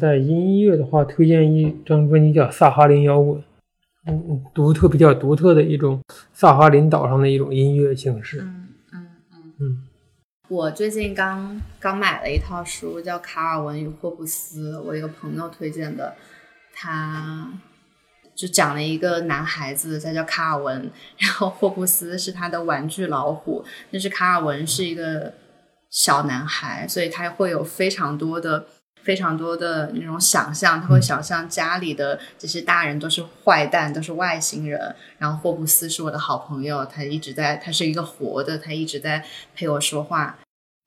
[0.00, 3.38] 在音乐的话，推荐一张专辑叫《萨哈林摇滚》，
[4.08, 6.00] 嗯嗯，独特比较独特的一种
[6.32, 8.40] 萨哈林岛上的一种音乐形式。
[8.40, 9.84] 嗯嗯嗯嗯，
[10.48, 16.16] 我最近刚刚买了一套书，叫《卡尔文与霍布斯》，我一个朋友推荐的，
[16.72, 17.52] 他
[18.34, 25.34] 就讲了一个男孩子，他叫卡尔文， 然后霍布斯是他的玩具老虎，但是卡尔文是一个
[25.90, 28.66] 小男孩，所以他会有非常多的。
[29.08, 34.94] 非常多的那种想象，他会想象家里的这些大人都是坏蛋，都是外星人。
[35.16, 40.38] 然后霍布斯是我的好朋友，他一直在，他是一个活的，他一直在陪我说话。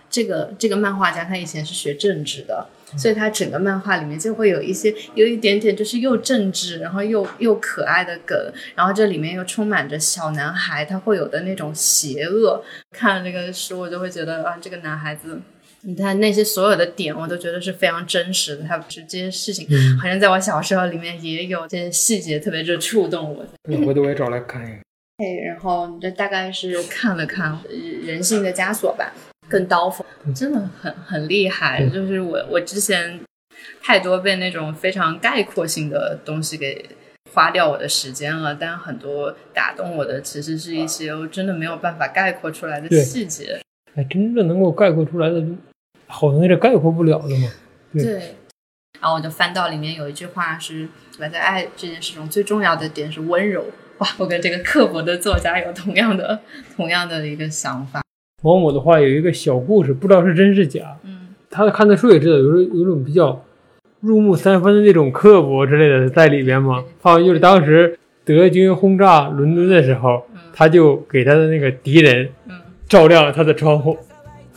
[0.08, 8.38] 这个这个漫画家他以前是学政治的，所以他整个漫画里面就会有一些有一点点就是又政治，然后又又可爱的梗，
[8.76, 12.64] 然后这里面又充满着小男孩他会有的那种邪恶。
[12.92, 15.42] 看了这个书，我就会觉得啊，这个男孩子。
[15.84, 18.64] 你看那些所有的点，我都觉得是非常真实的。
[18.64, 23.46] 他是这些事情，嗯好像在我小时候里面也有这些细节，特别就触动我。
[23.86, 24.80] 回头我也找来看一看。
[25.18, 27.52] 对，然后这大概是看了看
[28.08, 29.14] 《人性的枷锁》吧。
[29.50, 31.86] 跟刀锋，真的很很厉害。
[31.90, 33.20] 就是我我之前
[33.82, 36.86] 太多被那种非常概括性的东西给
[37.34, 43.60] 花掉我的时间了，但很多打动我的其实是一些我真的没有办法概括出来的细节。
[43.94, 45.44] 哎，真正能够概括出来的，
[46.12, 47.48] 好东西是概括不了的嘛。
[47.94, 48.14] 对对，
[49.00, 50.88] 然后我就翻到里面有一句话是：
[51.20, 53.66] 我在爱这件事中最重要的点是温柔。
[53.98, 56.40] 哇，我跟这个刻薄的作家有同样的
[56.76, 58.02] 同样的一个想法。
[58.44, 60.98] 某某的话有一个小故事，不知道是真是假。
[61.04, 63.44] 嗯，他看的书也知道，有种有种比较
[64.00, 66.84] 入木三分的那种刻薄之类的在里边嘛。
[67.02, 73.96] 好像就是当时德军轰炸伦敦的时候，他就给他的那个敌人嗯照亮了他的窗户，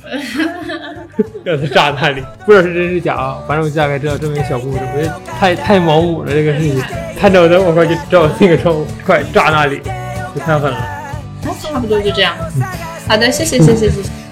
[1.45, 2.23] 让他炸那里。
[2.45, 4.79] 不知道是真是假啊，反正我大概知道这么一个小故事。
[4.81, 6.83] 我觉得太太毛姆了这个事情，
[7.19, 9.81] 看到的我快就照那个窗户，快炸那里，
[10.35, 10.79] 就太狠了。
[11.43, 12.35] 那差不多就这样。
[13.07, 14.24] 好的，谢谢谢谢谢谢。